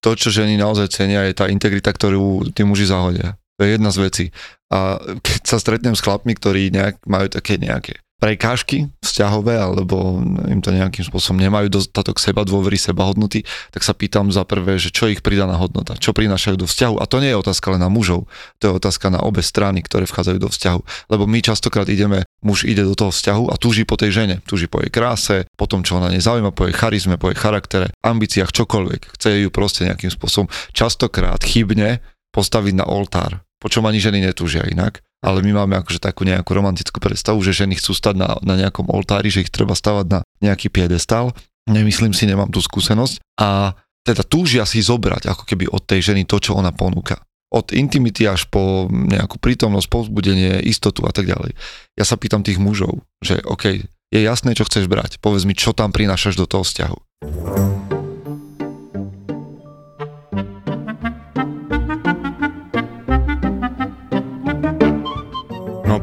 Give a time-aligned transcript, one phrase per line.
[0.00, 3.36] to, čo ženy naozaj cenia, je tá integrita, ktorú tí muži zahodia.
[3.60, 4.26] To je jedna z vecí.
[4.72, 10.60] A keď sa stretnem s chlapmi, ktorí nejak, majú také nejaké prekážky vzťahové, alebo im
[10.60, 14.92] to nejakým spôsobom nemajú dostatok seba dôvery, seba hodnoty, tak sa pýtam za prvé, že
[14.92, 17.00] čo ich pridaná hodnota, čo prinášajú do vzťahu.
[17.00, 18.28] A to nie je otázka len na mužov,
[18.60, 20.80] to je otázka na obe strany, ktoré vchádzajú do vzťahu.
[21.08, 24.66] Lebo my častokrát ideme, muž ide do toho vzťahu a túži po tej žene, túži
[24.66, 28.50] po jej kráse, po tom, čo ona nezaujíma, po jej charizme, po jej charaktere, ambíciách,
[28.52, 29.16] čokoľvek.
[29.16, 32.00] Chce ju proste nejakým spôsobom častokrát chybne
[32.32, 36.56] postaviť na oltár, po čom ani ženy netúžia inak ale my máme akože takú nejakú
[36.56, 40.20] romantickú predstavu, že ženy chcú stať na, na nejakom oltári, že ich treba stavať na
[40.40, 41.36] nejaký piedestal.
[41.68, 43.20] Nemyslím si, nemám tú skúsenosť.
[43.36, 47.20] A teda túžia si zobrať ako keby od tej ženy to, čo ona ponúka.
[47.50, 51.58] Od intimity až po nejakú prítomnosť, povzbudenie, istotu a tak ďalej.
[51.98, 55.18] Ja sa pýtam tých mužov, že OK, je jasné, čo chceš brať.
[55.18, 56.98] Povedz mi, čo tam prinášaš do toho vzťahu.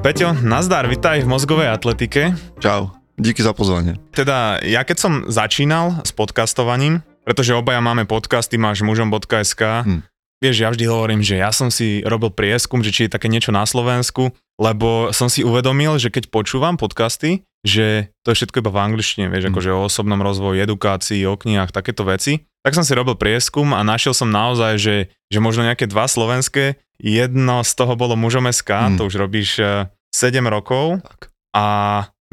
[0.07, 2.31] Peťo, nazdar, vitaj v mozgovej atletike.
[2.63, 3.99] Čau, díky za pozvanie.
[4.15, 10.07] Teda, ja keď som začínal s podcastovaním, pretože obaja máme podcasty, máš mužom.sk, hm.
[10.41, 13.49] Vieš, ja vždy hovorím, že ja som si robil prieskum, že či je také niečo
[13.49, 18.71] na Slovensku, lebo som si uvedomil, že keď počúvam podcasty, že to je všetko iba
[18.73, 19.51] v angličtine, vieš, hm.
[19.53, 22.45] akože o osobnom rozvoji, edukácii, o knihách, takéto veci.
[22.61, 24.95] Tak som si robil prieskum a našiel som naozaj, že,
[25.29, 28.95] že možno nejaké dva slovenské, jedno z toho bolo mužom SK, hm.
[28.97, 31.33] to už robíš eh, 7 rokov tak.
[31.53, 31.65] a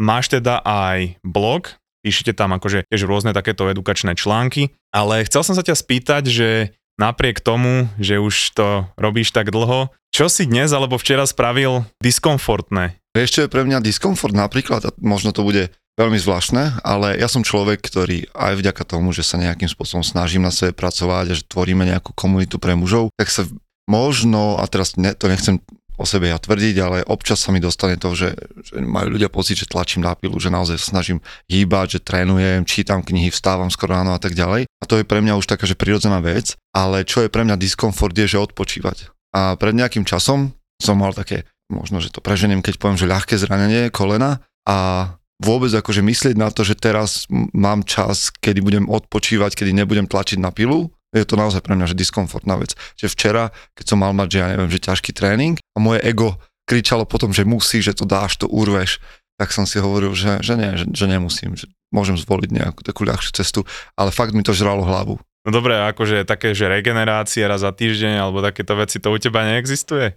[0.00, 5.54] máš teda aj blog, píšete tam akože tiež rôzne takéto edukačné články, ale chcel som
[5.56, 6.48] sa ťa spýtať, že
[7.00, 12.98] napriek tomu, že už to robíš tak dlho, čo si dnes alebo včera spravil diskomfortné?
[13.14, 17.78] Je pre mňa diskomfort napríklad, a možno to bude veľmi zvláštne, ale ja som človek,
[17.78, 21.86] ktorý aj vďaka tomu, že sa nejakým spôsobom snažím na sebe pracovať a že tvoríme
[21.86, 23.46] nejakú komunitu pre mužov, tak sa
[23.86, 25.62] možno, a teraz ne, to nechcem
[25.94, 29.58] o sebe ja tvrdiť, ale občas sa mi dostane to, že, že majú ľudia pocit,
[29.58, 34.14] že tlačím na pilu, že naozaj snažím hýbať, že trénujem, čítam knihy, vstávam skoro ráno
[34.14, 34.66] a tak ďalej.
[34.66, 37.54] A to je pre mňa už taká, že prirodzená vec, ale čo je pre mňa
[37.58, 39.14] diskomfort je, že odpočívať.
[39.34, 43.34] A pred nejakým časom som mal také, možno, že to preženiem, keď poviem, že ľahké
[43.38, 45.10] zranenie kolena a
[45.42, 50.38] vôbec akože myslieť na to, že teraz mám čas, kedy budem odpočívať, kedy nebudem tlačiť
[50.38, 52.74] na pilu, je to naozaj pre mňa že diskomfortná vec.
[52.98, 53.44] Že včera,
[53.78, 56.36] keď som mal mať, že ja neviem, že ťažký tréning a moje ego
[56.66, 58.98] kričalo potom, že musí, že to dáš, to urveš,
[59.38, 63.06] tak som si hovoril, že, že nie, že, že nemusím, že môžem zvoliť nejakú takú
[63.06, 63.60] ľahšiu cestu,
[63.94, 65.18] ale fakt mi to žralo hlavu.
[65.44, 69.44] No dobre, akože také, že regenerácia raz za týždeň alebo takéto veci, to u teba
[69.44, 70.16] neexistuje?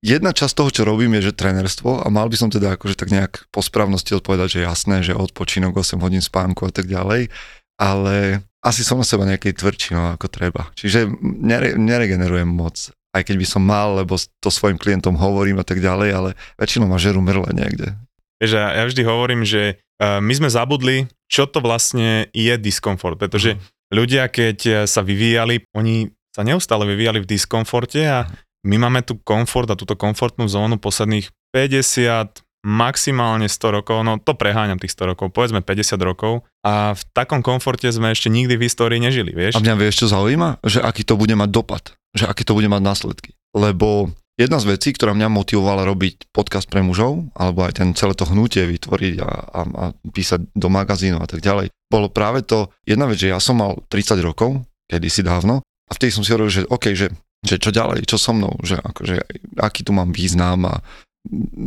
[0.00, 3.12] Jedna časť toho, čo robím, je, že trénerstvo a mal by som teda akože tak
[3.12, 7.28] nejak po správnosti odpovedať, že jasné, že odpočinok 8 hodín spánku a tak ďalej,
[7.76, 10.68] ale asi som na seba nejakej tvrdší, no, ako treba.
[10.76, 15.66] Čiže nere, neregenerujem moc, aj keď by som mal, lebo to svojim klientom hovorím a
[15.66, 17.96] tak ďalej, ale väčšinou ma žerú mrle niekde.
[18.40, 23.56] Vieš, ja vždy hovorím, že uh, my sme zabudli, čo to vlastne je diskomfort, pretože
[23.56, 23.60] mm.
[23.92, 28.30] ľudia, keď sa vyvíjali, oni sa neustále vyvíjali v diskomforte a
[28.64, 34.36] my máme tu komfort a túto komfortnú zónu posledných 50, maximálne 100 rokov, no to
[34.36, 38.66] preháňam tých 100 rokov, povedzme 50 rokov a v takom komforte sme ešte nikdy v
[38.68, 39.56] histórii nežili, vieš?
[39.56, 40.60] A mňa vieš, čo zaujíma?
[40.60, 43.32] Že aký to bude mať dopad, že aký to bude mať následky.
[43.56, 48.12] Lebo jedna z vecí, ktorá mňa motivovala robiť podcast pre mužov, alebo aj ten celé
[48.12, 52.68] to hnutie vytvoriť a, a, a písať do magazínov a tak ďalej, bolo práve to,
[52.84, 56.52] jedna vec, že ja som mal 30 rokov, kedysi dávno, a vtedy som si hovoril,
[56.52, 57.10] že OK, že,
[57.42, 59.16] že čo ďalej, čo so mnou, že akože,
[59.58, 60.78] aký tu mám význam a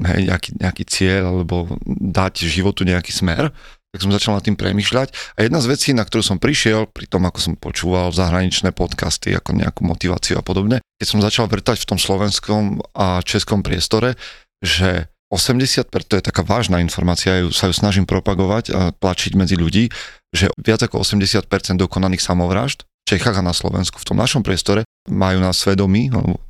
[0.10, 3.54] hej, nejaký, nejaký cieľ alebo dať životu nejaký smer,
[3.94, 5.38] tak som začal nad tým premyšľať.
[5.38, 9.38] A jedna z vecí, na ktorú som prišiel, pri tom, ako som počúval zahraničné podcasty,
[9.38, 14.18] ako nejakú motiváciu a podobne, keď som začal vrtať v tom slovenskom a českom priestore,
[14.66, 19.58] že 80%, to je taká vážna informácia, ju, sa ju snažím propagovať a tlačiť medzi
[19.58, 19.94] ľudí,
[20.34, 21.46] že viac ako 80%
[21.78, 26.42] dokonaných samovrážd v Čechách a na Slovensku v tom našom priestore majú na svedomí, alebo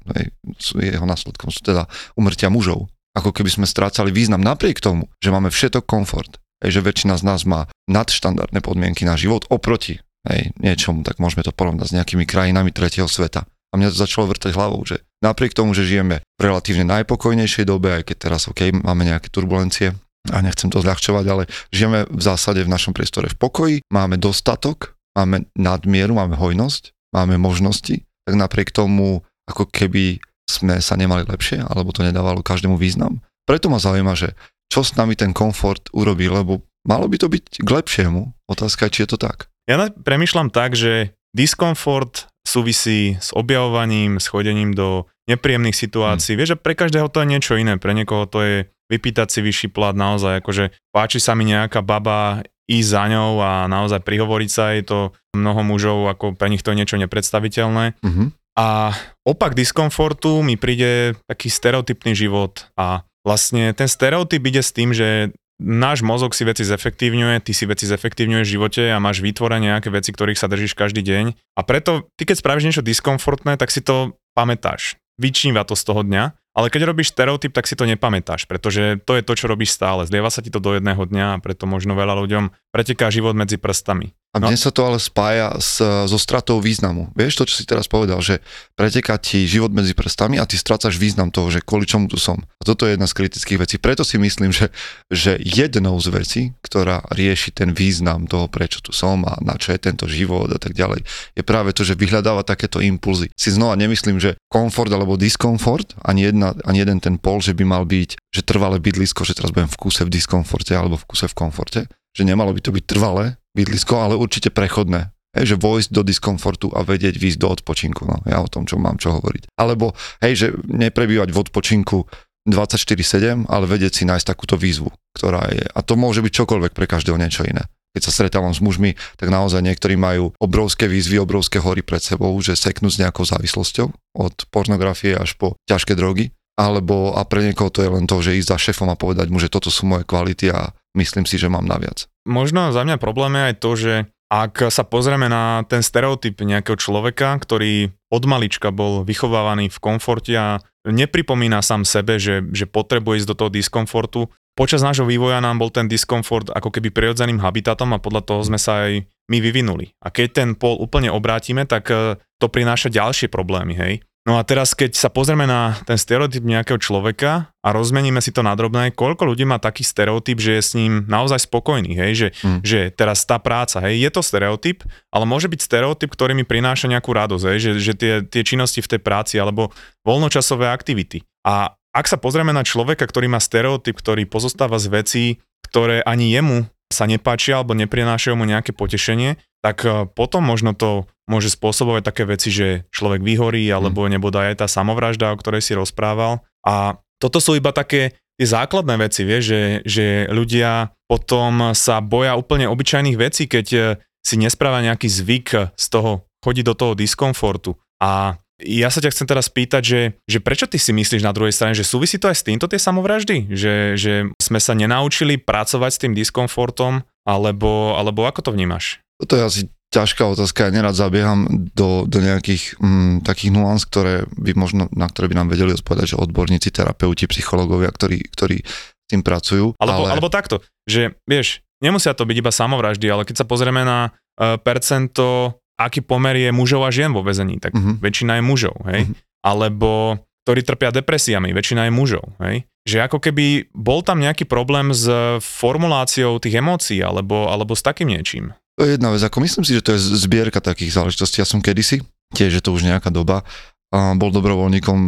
[0.79, 5.53] jeho následkom sú teda umrtia mužov ako keby sme strácali význam napriek tomu, že máme
[5.53, 11.05] všetok komfort, hej, že väčšina z nás má nadštandardné podmienky na život oproti hej, niečomu,
[11.05, 13.45] tak môžeme to porovnať s nejakými krajinami tretieho sveta.
[13.73, 17.89] A mňa to začalo vrtať hlavou, že napriek tomu, že žijeme v relatívne najpokojnejšej dobe,
[17.89, 19.97] aj keď teraz OK, máme nejaké turbulencie,
[20.31, 21.43] a nechcem to zľahčovať, ale
[21.73, 27.35] žijeme v zásade v našom priestore v pokoji, máme dostatok, máme nadmieru, máme hojnosť, máme
[27.35, 33.23] možnosti, tak napriek tomu ako keby sme sa nemali lepšie, alebo to nedávalo každému význam.
[33.43, 34.35] Preto ma zaujíma, že
[34.71, 38.33] čo s nami ten komfort urobí, lebo malo by to byť k lepšiemu.
[38.47, 39.51] Otázka je, či je to tak.
[39.69, 46.35] Ja premyšľam tak, že diskomfort súvisí s objavovaním, s chodením do nepríjemných situácií.
[46.35, 46.39] Hmm.
[46.43, 48.55] Vieš, že pre každého to je niečo iné, pre niekoho to je
[48.91, 53.51] vypýtať si vyšší plat naozaj, akože páči sa mi nejaká baba, ísť za ňou a
[53.67, 57.99] naozaj prihovoriť sa jej to mnoho mužov, ako pre nich to je niečo nepredstaviteľné.
[57.99, 58.27] Mm-hmm.
[58.53, 58.93] A
[59.25, 65.33] opak diskomfortu mi príde taký stereotypný život a vlastne ten stereotyp ide s tým, že
[65.57, 69.89] náš mozog si veci zefektívňuje, ty si veci zefektívňuješ v živote a máš vytvorené nejaké
[69.89, 71.57] veci, ktorých sa držíš každý deň.
[71.57, 75.01] A preto ty keď spravíš niečo diskomfortné, tak si to pamätáš.
[75.17, 79.17] Vyčníva to z toho dňa ale keď robíš stereotyp, tak si to nepamätáš, pretože to
[79.17, 80.05] je to, čo robíš stále.
[80.05, 83.57] Zlieva sa ti to do jedného dňa a preto možno veľa ľuďom preteká život medzi
[83.57, 84.13] prstami.
[84.33, 84.49] A no.
[84.49, 85.77] dnes sa to ale spája s,
[86.09, 87.13] so stratou významu.
[87.13, 88.41] Vieš to, čo si teraz povedal, že
[88.73, 92.41] preteká ti život medzi prstami a ty strácaš význam toho, že kvôli čomu tu som.
[92.41, 93.75] A toto je jedna z kritických vecí.
[93.77, 94.73] Preto si myslím, že,
[95.13, 99.69] že jednou z vecí, ktorá rieši ten význam toho, prečo tu som a na čo
[99.69, 101.05] je tento život a tak ďalej,
[101.37, 103.29] je práve to, že vyhľadáva takéto impulzy.
[103.37, 107.69] Si znova nemyslím, že komfort alebo diskomfort, ani, jedna, ani jeden ten pol, že by
[107.69, 111.29] mal byť, že trvalé bydlisko, že teraz budem v kuse v diskomforte alebo v kuse
[111.29, 111.81] v komforte,
[112.17, 115.13] že nemalo by to byť trvalé, bydlisko, ale určite prechodné.
[115.33, 118.05] Hej, že vojsť do diskomfortu a vedieť výjsť do odpočinku.
[118.05, 119.49] No, ja o tom, čo mám čo hovoriť.
[119.57, 122.05] Alebo, hej, že neprebývať v odpočinku
[122.45, 125.65] 24-7, ale vedieť si nájsť takúto výzvu, ktorá je.
[125.65, 127.65] A to môže byť čokoľvek pre každého niečo iné.
[127.93, 132.33] Keď sa stretávam s mužmi, tak naozaj niektorí majú obrovské výzvy, obrovské hory pred sebou,
[132.41, 136.33] že seknú s nejakou závislosťou od pornografie až po ťažké drogy.
[136.53, 139.41] Alebo a pre niekoho to je len to, že ísť za šefom a povedať mu,
[139.41, 142.07] že toto sú moje kvality a myslím si, že mám naviac.
[142.25, 143.93] Možno za mňa problém je aj to, že
[144.33, 150.33] ak sa pozrieme na ten stereotyp nejakého človeka, ktorý od malička bol vychovávaný v komforte
[150.33, 150.57] a
[150.89, 155.69] nepripomína sám sebe, že, že potrebuje ísť do toho diskomfortu, počas nášho vývoja nám bol
[155.69, 159.93] ten diskomfort ako keby prirodzeným habitatom a podľa toho sme sa aj my vyvinuli.
[160.01, 163.93] A keď ten pol úplne obrátime, tak eh, to prináša ďalšie problémy, hej.
[164.23, 168.39] No a teraz, keď sa pozrieme na ten stereotyp nejakého človeka a rozmeníme si to
[168.39, 172.27] na drobné, koľko ľudí má taký stereotyp, že je s ním naozaj spokojný, hej, že,
[172.39, 172.59] mm.
[172.63, 176.87] že teraz tá práca, hej, je to stereotyp, ale môže byť stereotyp, ktorý mi prináša
[176.87, 179.75] nejakú radosť, hej, že, že tie, tie činnosti v tej práci alebo
[180.07, 181.27] voľnočasové aktivity.
[181.43, 185.25] A ak sa pozrieme na človeka, ktorý má stereotyp, ktorý pozostáva z vecí,
[185.67, 191.07] ktoré ani jemu sa nepáčia alebo neprinášajú mu nejaké potešenie, tak eh, potom možno to
[191.23, 195.71] môže spôsobovať také veci, že človek vyhorí, alebo nebude aj tá samovražda, o ktorej si
[195.71, 196.43] rozprával.
[196.67, 202.35] A toto sú iba také tie základné veci, vieš, že, že ľudia potom sa boja
[202.35, 203.79] úplne obyčajných vecí, keď e,
[204.19, 207.77] si nespráva nejaký zvyk z toho, chodí do toho diskomfortu.
[208.03, 211.53] A ja sa ťa chcem teraz spýtať, že, že prečo ty si myslíš na druhej
[211.55, 213.51] strane, že súvisí to aj s týmto tie samovraždy?
[213.51, 219.02] Že, že sme sa nenaučili pracovať s tým diskomfortom, alebo, alebo ako to vnímaš?
[219.21, 219.61] Toto je asi
[219.93, 225.05] ťažká otázka, ja nerad zabieham do, do nejakých mm, takých nuans, ktoré by možno, na
[225.05, 228.65] ktoré by nám vedeli odpovedať, že odborníci, terapeuti, psychológovia, ktorí, ktorí
[229.05, 229.77] tým pracujú.
[229.77, 230.17] Alebo, ale...
[230.17, 234.57] alebo takto, že vieš, nemusia to byť iba samovraždy, ale keď sa pozrieme na uh,
[234.57, 238.01] percento, aký pomer je mužov a žien vo väzení, tak uh-huh.
[238.01, 239.05] väčšina je mužov, hej?
[239.05, 239.15] Uh-huh.
[239.45, 242.65] Alebo ktorí trpia depresiami, väčšina je mužov, hej?
[242.83, 245.07] Že ako keby bol tam nejaký problém s
[245.39, 248.51] formuláciou tých emócií alebo, alebo s takým niečím.
[248.73, 251.39] Jedna vec, ako myslím si, že to je zbierka takých záležitostí.
[251.39, 252.01] Ja som kedysi,
[252.33, 253.45] tiež je to už nejaká doba,
[253.93, 254.99] bol dobrovoľníkom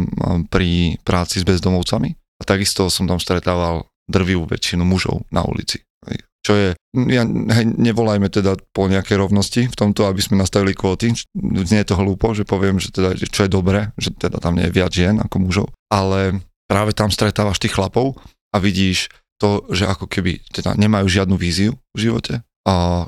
[0.46, 5.82] pri práci s bezdomovcami a takisto som tam stretával drvivú väčšinu mužov na ulici.
[6.46, 6.68] Čo je,
[7.10, 11.10] ja, hej, nevolajme teda po nejakej rovnosti v tomto, aby sme nastavili kvóty.
[11.42, 14.70] Nie je to hlúpo, že poviem, že teda, čo je dobré, že teda tam nie
[14.70, 16.38] je viac žien ako mužov, ale
[16.70, 18.14] práve tam stretávaš tých chlapov
[18.54, 19.10] a vidíš
[19.42, 23.06] to, že ako keby teda nemajú žiadnu víziu v živote, a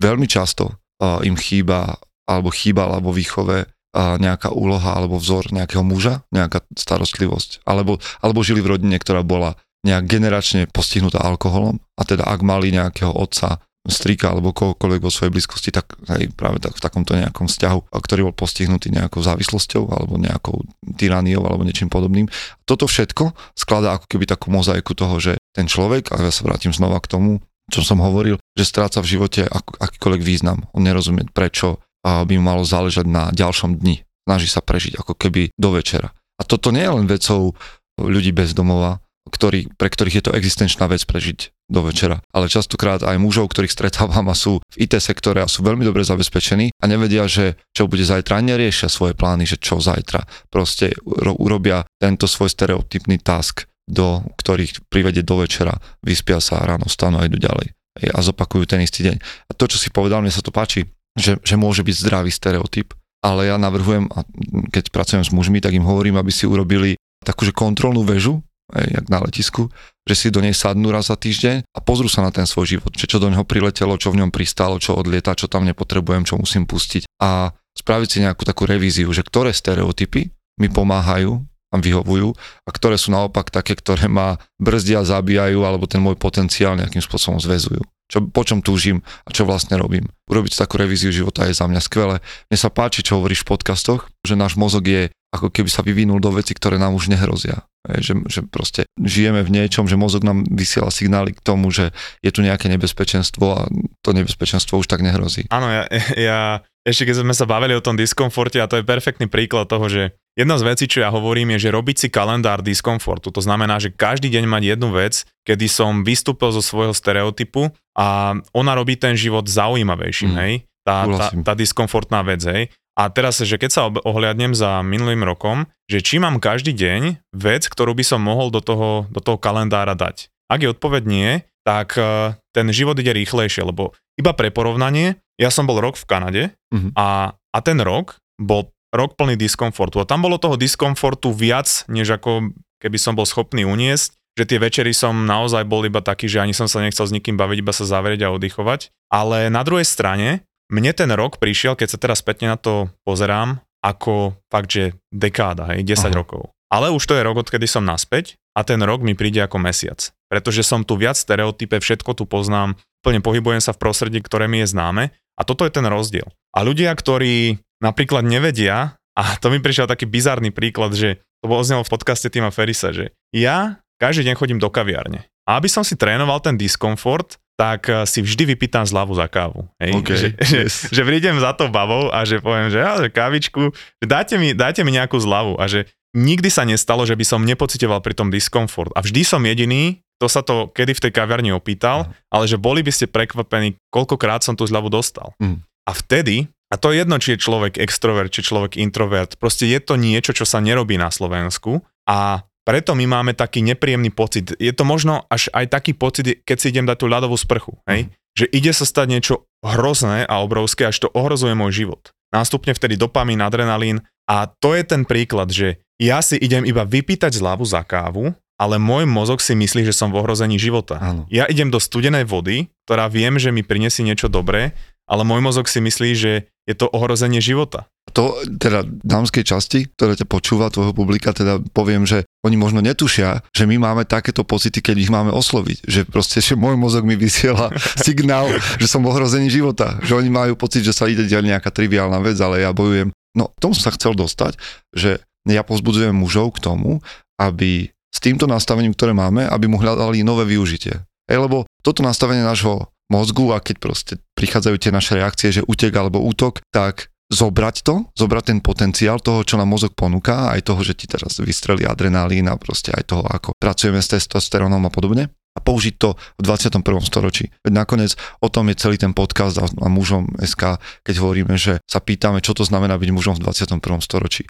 [0.00, 5.84] veľmi často uh, im chýba alebo chýbala vo výchove uh, nejaká úloha alebo vzor nejakého
[5.84, 7.62] muža, nejaká starostlivosť.
[7.68, 12.72] Alebo, alebo žili v rodine, ktorá bola nejak generačne postihnutá alkoholom a teda ak mali
[12.72, 17.48] nejakého otca, strika alebo kohokoľvek vo svojej blízkosti, tak aj práve tak, v takomto nejakom
[17.48, 20.60] vzťahu, ktorý bol postihnutý nejakou závislosťou alebo nejakou
[21.00, 22.28] tyraniou alebo niečím podobným.
[22.68, 26.76] Toto všetko skladá ako keby takú mozaiku toho, že ten človek, a ja sa vrátim
[26.76, 27.40] znova k tomu,
[27.70, 30.66] čo som hovoril, že stráca v živote ak, akýkoľvek význam.
[30.74, 34.02] On nerozumie, prečo by mu malo záležať na ďalšom dni.
[34.26, 36.10] Snaží sa prežiť ako keby do večera.
[36.36, 37.54] A toto nie je len vecou
[38.00, 38.98] ľudí bez domova,
[39.30, 42.18] ktorý, pre ktorých je to existenčná vec prežiť do večera.
[42.34, 46.02] Ale častokrát aj mužov, ktorých stretávam a sú v IT sektore a sú veľmi dobre
[46.02, 50.26] zabezpečení a nevedia, že čo bude zajtra, a neriešia svoje plány, že čo zajtra.
[50.50, 50.96] Proste
[51.38, 57.26] urobia tento svoj stereotypný task do ktorých privedie do večera, vyspia sa ráno stanú a
[57.26, 57.74] idú ďalej.
[58.14, 59.18] A zopakujú ten istý deň.
[59.20, 60.86] A to, čo si povedal, mne sa to páči,
[61.18, 64.24] že, že môže byť zdravý stereotyp, ale ja navrhujem, a
[64.72, 69.18] keď pracujem s mužmi, tak im hovorím, aby si urobili takúže kontrolnú väžu, jak na
[69.20, 69.68] letisku,
[70.06, 72.94] že si do nej sadnú raz za týždeň a pozrú sa na ten svoj život,
[72.94, 76.38] čo, čo do neho priletelo, čo v ňom pristalo, čo odlieta, čo tam nepotrebujem, čo
[76.38, 80.30] musím pustiť a spraviť si nejakú takú revíziu, že ktoré stereotypy
[80.62, 82.34] mi pomáhajú a vyhovujú
[82.66, 87.38] a ktoré sú naopak také, ktoré ma brzdia, zabíjajú alebo ten môj potenciál nejakým spôsobom
[87.38, 87.80] zväzujú.
[88.10, 90.10] Čo, po čom túžim a čo vlastne robím.
[90.26, 92.18] Urobiť takú revíziu života je za mňa skvelé.
[92.50, 96.18] Mne sa páči, čo hovoríš v podcastoch, že náš mozog je ako keby sa vyvinul
[96.18, 97.62] do veci, ktoré nám už nehrozia.
[97.86, 102.34] Že, že proste žijeme v niečom, že mozog nám vysiela signály k tomu, že je
[102.34, 103.70] tu nejaké nebezpečenstvo a
[104.02, 105.46] to nebezpečenstvo už tak nehrozí.
[105.54, 105.86] Áno, ja,
[106.18, 106.40] ja
[106.80, 110.16] ešte keď sme sa bavili o tom diskomforte a to je perfektný príklad toho, že
[110.38, 113.30] jedna z vecí, čo ja hovorím, je, že robiť si kalendár diskomfortu.
[113.34, 118.38] To znamená, že každý deň mať jednu vec, kedy som vystúpil zo svojho stereotypu a
[118.54, 120.38] ona robí ten život zaujímavejším, mm.
[120.44, 120.52] hej?
[120.80, 122.72] Tá, tá, tá diskomfortná vec, hej?
[122.98, 127.64] A teraz, že keď sa ohliadnem za minulým rokom, že či mám každý deň vec,
[127.64, 130.28] ktorú by som mohol do toho, do toho kalendára dať.
[130.50, 131.30] Ak je odpoveď nie,
[131.62, 136.08] tak e, ten život ide rýchlejšie, lebo iba pre porovnanie, ja som bol rok v
[136.08, 136.42] Kanade
[136.74, 136.92] uh-huh.
[136.98, 140.02] a, a ten rok bol rok plný diskomfortu.
[140.02, 142.50] A tam bolo toho diskomfortu viac, než ako
[142.82, 146.54] keby som bol schopný uniesť, že tie večery som naozaj bol iba taký, že ani
[146.54, 148.94] som sa nechcel s nikým baviť, iba sa zavrieť a oddychovať.
[149.10, 153.58] Ale na druhej strane, mne ten rok prišiel, keď sa teraz spätne na to pozerám,
[153.82, 156.14] ako fakt, že dekáda, hej, 10 Aha.
[156.14, 156.52] rokov.
[156.70, 160.14] Ale už to je rok, odkedy som naspäť a ten rok mi príde ako mesiac.
[160.30, 164.62] Pretože som tu viac stereotype, všetko tu poznám, plne pohybujem sa v prostredí, ktoré mi
[164.62, 166.26] je známe a toto je ten rozdiel.
[166.54, 171.64] A ľudia, ktorí napríklad nevedia, a to mi prišiel taký bizarný príklad, že to bolo
[171.64, 175.28] znelo v podcaste Tima Ferisa, že ja každý deň chodím do kaviárne.
[175.44, 179.68] A aby som si trénoval ten diskomfort, tak eh, si vždy vypýtam zľavu za kávu.
[179.76, 179.92] Hej?
[180.00, 180.88] Okay, že, yes.
[180.88, 184.40] že, že prídem za tou babou a že poviem, že, ja, že kávičku, že dáte
[184.40, 185.84] mi, dáte mi nejakú zľavu a že
[186.16, 188.90] nikdy sa nestalo, že by som nepocitoval pri tom diskomfort.
[188.96, 192.62] A vždy som jediný, kto sa to kedy v tej kaviarni opýtal, uh ale že
[192.62, 195.34] boli by ste prekvapení, koľkokrát som tú zľavu dostal.
[195.42, 195.66] Mm.
[195.66, 199.82] A vtedy, a to je jedno, či je človek extrovert, či človek introvert, proste je
[199.82, 204.54] to niečo, čo sa nerobí na Slovensku a preto my máme taký nepríjemný pocit.
[204.62, 208.06] Je to možno až aj taký pocit, keď si idem dať tú ľadovú sprchu, hej?
[208.06, 208.10] Mm.
[208.38, 209.34] že ide sa stať niečo
[209.66, 212.14] hrozné a obrovské, až to ohrozuje môj život.
[212.30, 217.42] Nástupne vtedy dopamín, adrenalín a to je ten príklad, že ja si idem iba vypýtať
[217.42, 221.00] zľavu za kávu, ale môj mozog si myslí, že som v ohrození života.
[221.00, 221.24] Áno.
[221.32, 224.76] Ja idem do studenej vody, ktorá viem, že mi prinesie niečo dobré,
[225.08, 226.32] ale môj mozog si myslí, že
[226.68, 227.88] je to ohrozenie života.
[228.14, 233.42] To teda dámskej časti, ktoré ťa počúva, tvojho publika, teda poviem, že oni možno netušia,
[233.50, 235.88] že my máme takéto pocity, keď ich máme osloviť.
[235.88, 237.74] Že proste, že môj mozog mi vysiela
[238.06, 238.46] signál,
[238.78, 239.98] že som v ohrození života.
[240.04, 243.10] Že oni majú pocit, že sa ide diať nejaká triviálna vec, ale ja bojujem.
[243.34, 244.58] No, tomu som sa chcel dostať,
[244.94, 247.02] že ja pozbudzujem mužov k tomu,
[247.40, 250.98] aby s týmto nastavením, ktoré máme, aby mu hľadali nové využitie.
[251.30, 255.94] Ej, lebo toto nastavenie nášho mozgu a keď proste prichádzajú tie naše reakcie, že útek
[255.94, 260.82] alebo útok, tak zobrať to, zobrať ten potenciál toho, čo nám mozog ponúka, aj toho,
[260.82, 265.30] že ti teraz vystrelí adrenalín a proste aj toho, ako pracujeme s testosterónom a podobne
[265.30, 266.82] a použiť to v 21.
[267.02, 267.50] storočí.
[267.62, 271.78] Veď nakoniec o tom je celý ten podcast a, a mužom SK, keď hovoríme, že
[271.86, 273.78] sa pýtame, čo to znamená byť mužom v 21.
[274.02, 274.46] storočí.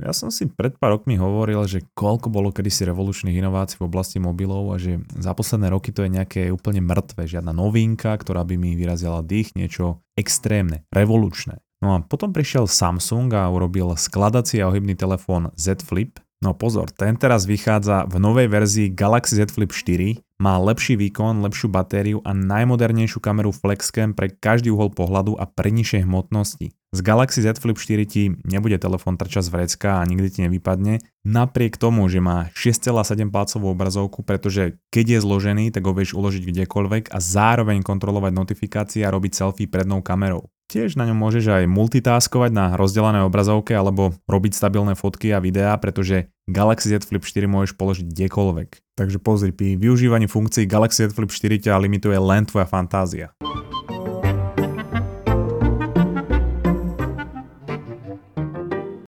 [0.00, 4.16] Ja som si pred pár rokmi hovoril, že koľko bolo kedysi revolučných inovácií v oblasti
[4.16, 8.56] mobilov a že za posledné roky to je nejaké úplne mŕtve, žiadna novinka, ktorá by
[8.56, 11.60] mi vyrazila dých, niečo extrémne, revolučné.
[11.80, 16.16] No a potom prišiel Samsung a urobil skladací a ohybný telefón Z Flip.
[16.40, 21.44] No pozor, ten teraz vychádza v novej verzii Galaxy Z Flip 4, má lepší výkon,
[21.44, 26.72] lepšiu batériu a najmodernejšiu kameru Flexcam pre každý uhol pohľadu a pre nižšie hmotnosti.
[26.96, 31.04] Z Galaxy Z Flip 4 ti nebude telefón trčať z vrecka a nikdy ti nevypadne,
[31.28, 36.48] napriek tomu, že má 6,7 palcovú obrazovku, pretože keď je zložený, tak ho vieš uložiť
[36.48, 40.48] kdekoľvek a zároveň kontrolovať notifikácie a robiť selfie prednou kamerou.
[40.70, 45.74] Tiež na ňom môžeš aj multitaskovať na rozdelené obrazovke alebo robiť stabilné fotky a videá,
[45.74, 48.94] pretože Galaxy Z Flip 4 môžeš položiť kdekoľvek.
[48.94, 53.34] Takže pozri, pri využívaní funkcií Galaxy Z Flip 4 ťa limituje len tvoja fantázia.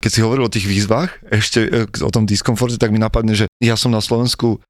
[0.00, 3.52] Keď si hovoril o tých výzvach, ešte e, o tom diskomforte, tak mi napadne, že
[3.60, 4.64] ja som na Slovensku,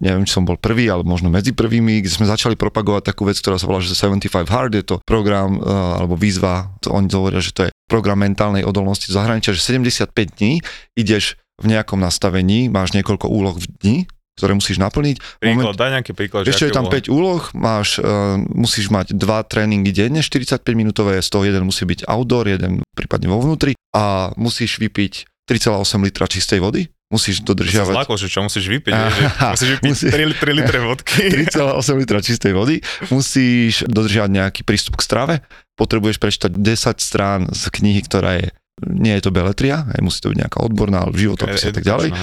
[0.00, 3.36] neviem, či som bol prvý, ale možno medzi prvými, kde sme začali propagovať takú vec,
[3.36, 5.68] ktorá sa volá, že 75 Hard, je to program e,
[6.00, 10.16] alebo výzva, to oni hovoria, že to je program mentálnej odolnosti v zahraničia, že 75
[10.40, 10.64] dní
[10.96, 13.96] ideš v nejakom nastavení, máš niekoľko úloh v dni,
[14.40, 15.20] ktoré musíš naplniť.
[15.36, 16.48] Príklad, Moment, daj nejaký príklad.
[16.48, 17.04] Ešte je tam úlohy?
[17.04, 21.84] 5 úloh, máš, uh, musíš mať dva tréningy denne, 45 minútové, z toho jeden musí
[21.84, 27.90] byť outdoor, jeden prípadne vo vnútri a musíš vypiť 3,8 litra čistej vody, musíš dodržiavať...
[27.90, 30.06] Zlákol, že čo musíš vypiť, ah, že musíš vypiť musí...
[30.14, 31.22] 3, 3 litre vodky.
[31.50, 32.78] 3,8 litra čistej vody,
[33.10, 35.34] musíš dodržiavať nejaký prístup k strave,
[35.74, 38.54] potrebuješ prečítať 10 strán z knihy, ktorá je,
[38.86, 42.14] nie je to beletria, musí to byť nejaká odborná, životopis a tak ďalej.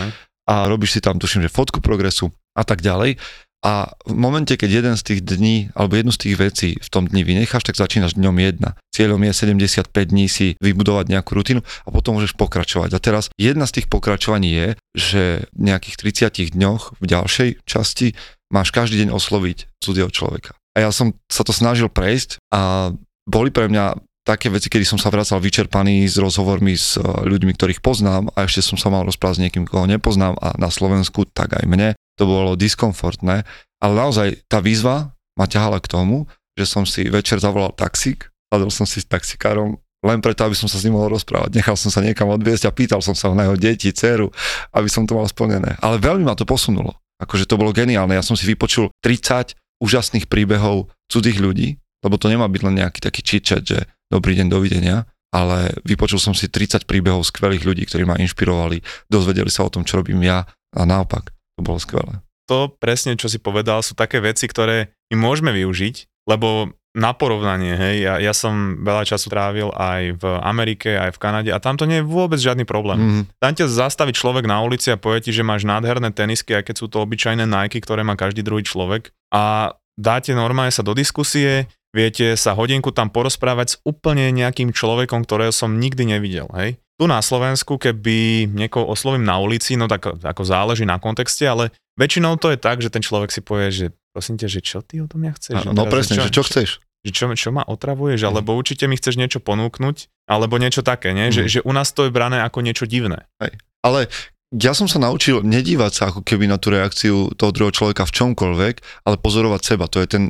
[0.47, 3.19] A robíš si tam, tuším, že fotku progresu a tak ďalej.
[3.65, 7.09] A v momente, keď jeden z tých dní, alebo jednu z tých vecí v tom
[7.09, 8.77] dni vynecháš, tak začínaš dňom jedna.
[8.93, 12.93] Cieľom je 75 dní si vybudovať nejakú rutinu a potom môžeš pokračovať.
[12.93, 15.23] A teraz jedna z tých pokračovaní je, že
[15.57, 18.13] v nejakých 30 dňoch v ďalšej časti
[18.53, 20.53] máš každý deň osloviť cudzieho človeka.
[20.77, 22.93] A ja som sa to snažil prejsť a
[23.27, 27.55] boli pre mňa také veci, kedy som sa vracal vyčerpaný s rozhovormi s e, ľuďmi,
[27.55, 31.23] ktorých poznám a ešte som sa mal rozprávať s niekým, koho nepoznám a na Slovensku
[31.31, 33.47] tak aj mne to bolo diskomfortné,
[33.79, 36.27] ale naozaj tá výzva ma ťahala k tomu,
[36.59, 40.69] že som si večer zavolal taxík, sadol som si s taxikárom len preto, aby som
[40.69, 41.57] sa s ním mohol rozprávať.
[41.57, 44.29] Nechal som sa niekam odviezť a pýtal som sa na jeho deti, dceru,
[44.73, 45.77] aby som to mal splnené.
[45.81, 46.97] Ale veľmi ma to posunulo.
[47.17, 48.13] Akože to bolo geniálne.
[48.13, 52.99] Ja som si vypočul 30 úžasných príbehov cudzích ľudí, lebo to nemá byť len nejaký
[53.01, 53.79] taký čičet, že
[54.11, 59.51] dobrý deň, dovidenia, ale vypočul som si 30 príbehov skvelých ľudí, ktorí ma inšpirovali, dozvedeli
[59.51, 61.35] sa o tom, čo robím ja a naopak.
[61.59, 62.23] To bolo skvelé.
[62.47, 67.77] To presne, čo si povedal, sú také veci, ktoré my môžeme využiť, lebo na porovnanie,
[67.77, 71.77] hej, ja, ja som veľa času trávil aj v Amerike, aj v Kanade a tam
[71.77, 72.97] to nie je vôbec žiadny problém.
[72.97, 73.23] Mm.
[73.37, 76.75] Tam ťa zastaví človek na ulici a povie ti, že máš nádherné tenisky, aj keď
[76.81, 81.69] sú to obyčajné Nike, ktoré má každý druhý človek a dáte normálne sa do diskusie,
[81.97, 86.77] viete sa hodinku tam porozprávať s úplne nejakým človekom, ktorého som nikdy nevidel, hej.
[86.97, 91.73] Tu na Slovensku, keby niekoho oslovím na ulici, no tak ako záleží na kontexte, ale
[91.97, 95.01] väčšinou to je tak, že ten človek si povie, že prosím ťa, že čo ty
[95.01, 95.61] o tom ja chceš?
[95.65, 96.69] No, no presne, čo, že čo chceš?
[97.05, 98.27] Že čo, čo ma otravuješ, mm.
[98.33, 101.29] alebo určite mi chceš niečo ponúknuť, alebo niečo také, nie?
[101.29, 101.33] Mm.
[101.37, 103.29] Že, že u nás to je brané ako niečo divné.
[103.37, 103.61] Hej.
[103.85, 104.09] Ale
[104.55, 108.15] ja som sa naučil nedívať sa ako keby na tú reakciu toho druhého človeka v
[108.15, 109.85] čomkoľvek, ale pozorovať seba.
[109.91, 110.23] To je ten,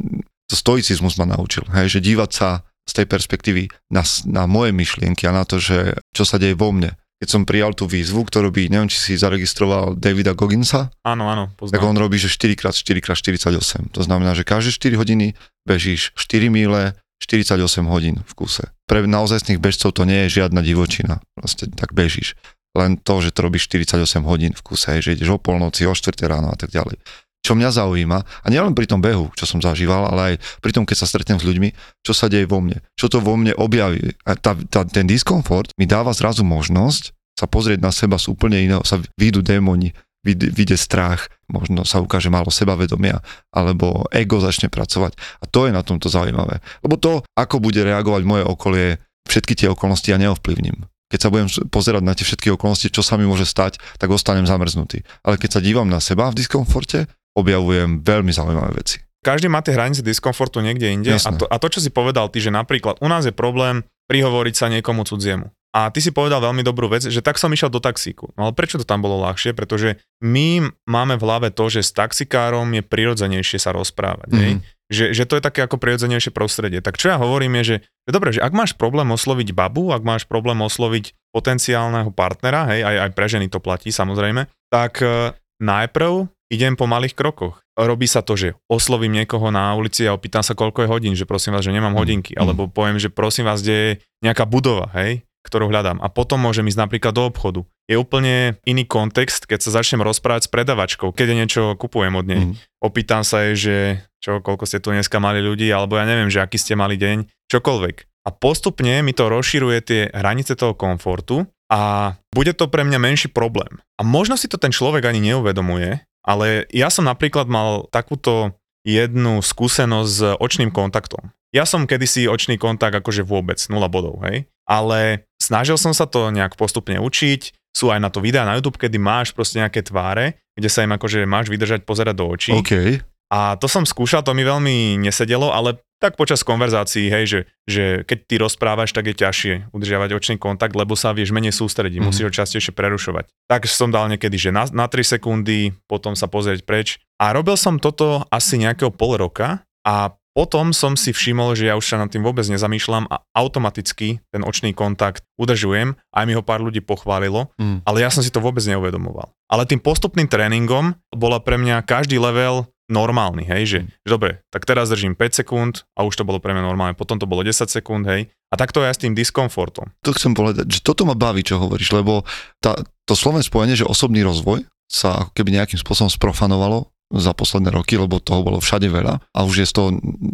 [0.56, 5.36] stoicizmus ma naučil, hej, že dívať sa z tej perspektívy na, na moje myšlienky a
[5.36, 6.96] na to, že čo sa deje vo mne.
[7.18, 10.94] Keď som prijal tú výzvu, ktorú by, neviem, či si zaregistroval Davida Gogginsa.
[11.02, 11.74] Áno, áno, poznám.
[11.74, 13.90] Tak on robí, že 4x4x48.
[13.98, 15.34] To znamená, že každé 4 hodiny
[15.66, 17.58] bežíš 4 míle, 48
[17.90, 18.70] hodín v kuse.
[18.86, 21.18] Pre naozajstných bežcov to nie je žiadna divočina.
[21.34, 22.38] Proste tak bežíš.
[22.78, 26.14] Len to, že to robíš 48 hodín v kuse, že ideš o polnoci, o 4
[26.30, 27.02] ráno a tak ďalej
[27.48, 30.84] čo mňa zaujíma, a nielen pri tom behu, čo som zažíval, ale aj pri tom,
[30.84, 31.72] keď sa stretnem s ľuďmi,
[32.04, 34.20] čo sa deje vo mne, čo to vo mne objaví.
[34.28, 38.60] A tá, tá, ten diskomfort mi dáva zrazu možnosť sa pozrieť na seba z úplne
[38.60, 39.96] iného, sa výjdu démoni,
[40.28, 43.24] vyjde strach, možno sa ukáže málo sebavedomia,
[43.56, 45.16] alebo ego začne pracovať.
[45.40, 46.60] A to je na tomto zaujímavé.
[46.84, 51.48] Lebo to, ako bude reagovať moje okolie, všetky tie okolnosti ja neovplyvním keď sa budem
[51.72, 55.08] pozerať na tie všetky okolnosti, čo sa mi môže stať, tak ostanem zamrznutý.
[55.24, 58.98] Ale keď sa dívam na seba v diskomforte, objavujem veľmi zaujímavé veci.
[59.22, 62.42] Každý má tie hranice diskomfortu niekde inde a to, a to, čo si povedal ty,
[62.42, 65.52] že napríklad u nás je problém prihovoriť sa niekomu cudziemu.
[65.76, 68.34] A ty si povedal veľmi dobrú vec, že tak som išiel do taxíku.
[68.34, 69.54] No ale prečo to tam bolo ľahšie?
[69.54, 74.32] Pretože my máme v hlave to, že s taxikárom je prirodzenejšie sa rozprávať.
[74.32, 74.60] Mm-hmm.
[74.88, 76.80] Že, že to je také ako prirodzenejšie prostredie.
[76.80, 80.02] Tak čo ja hovorím je, že, že dobre, že ak máš problém osloviť babu, ak
[80.02, 85.36] máš problém osloviť potenciálneho partnera, hej, aj, aj pre ženy to platí samozrejme, tak uh,
[85.60, 87.60] najprv idem po malých krokoch.
[87.78, 91.28] Robí sa to, že oslovím niekoho na ulici a opýtam sa, koľko je hodín, že
[91.30, 92.00] prosím vás, že nemám mm.
[92.00, 92.32] hodinky.
[92.34, 92.40] Mm.
[92.42, 93.92] Alebo poviem, že prosím vás, kde je
[94.26, 96.02] nejaká budova, hej, ktorú hľadám.
[96.04, 97.62] A potom môžem ísť napríklad do obchodu.
[97.88, 102.44] Je úplne iný kontext, keď sa začnem rozprávať s predavačkou, keď niečo kupujem od nej.
[102.50, 102.54] Mm.
[102.84, 103.76] Opýtam sa jej, že
[104.20, 107.48] čo, koľko ste tu dneska mali ľudí, alebo ja neviem, že aký ste mali deň,
[107.48, 108.28] čokoľvek.
[108.28, 113.32] A postupne mi to rozširuje tie hranice toho komfortu a bude to pre mňa menší
[113.32, 113.80] problém.
[113.96, 118.52] A možno si to ten človek ani neuvedomuje, ale ja som napríklad mal takúto
[118.84, 121.32] jednu skúsenosť s očným kontaktom.
[121.56, 124.52] Ja som kedysi očný kontakt akože vôbec, nula bodov, hej.
[124.68, 128.76] Ale snažil som sa to nejak postupne učiť, sú aj na to videá na YouTube,
[128.76, 132.52] kedy máš proste nejaké tváre, kde sa im akože máš vydržať pozerať do očí.
[132.60, 133.00] Okay.
[133.32, 137.84] A to som skúšal, to mi veľmi nesedelo, ale tak počas konverzácií, hej, že, že
[138.06, 142.06] keď ty rozprávaš, tak je ťažšie udržiavať očný kontakt, lebo sa vieš menej sústrediť, mm.
[142.06, 143.30] musíš ho častejšie prerušovať.
[143.50, 147.02] Tak som dal niekedy, že na, na 3 sekundy, potom sa pozrieť preč.
[147.18, 151.74] A robil som toto asi nejakého pol roka a potom som si všimol, že ja
[151.74, 156.46] už sa nad tým vôbec nezamýšľam a automaticky ten očný kontakt udržujem, aj mi ho
[156.46, 157.90] pár ľudí pochválilo, mm.
[157.90, 159.34] ale ja som si to vôbec neuvedomoval.
[159.50, 163.90] Ale tým postupným tréningom bola pre mňa každý level normálny, hej, že, mm.
[164.08, 167.20] že dobre, tak teraz držím 5 sekúnd a už to bolo pre mňa normálne, potom
[167.20, 169.92] to bolo 10 sekúnd, hej, a takto aj s tým diskomfortom.
[170.08, 172.24] To chcem povedať, že toto ma baví, čo hovoríš, lebo
[172.64, 177.72] tá, to slovné spojenie, že osobný rozvoj sa ako keby nejakým spôsobom sprofanovalo za posledné
[177.72, 179.90] roky, lebo toho bolo všade veľa a už je z toho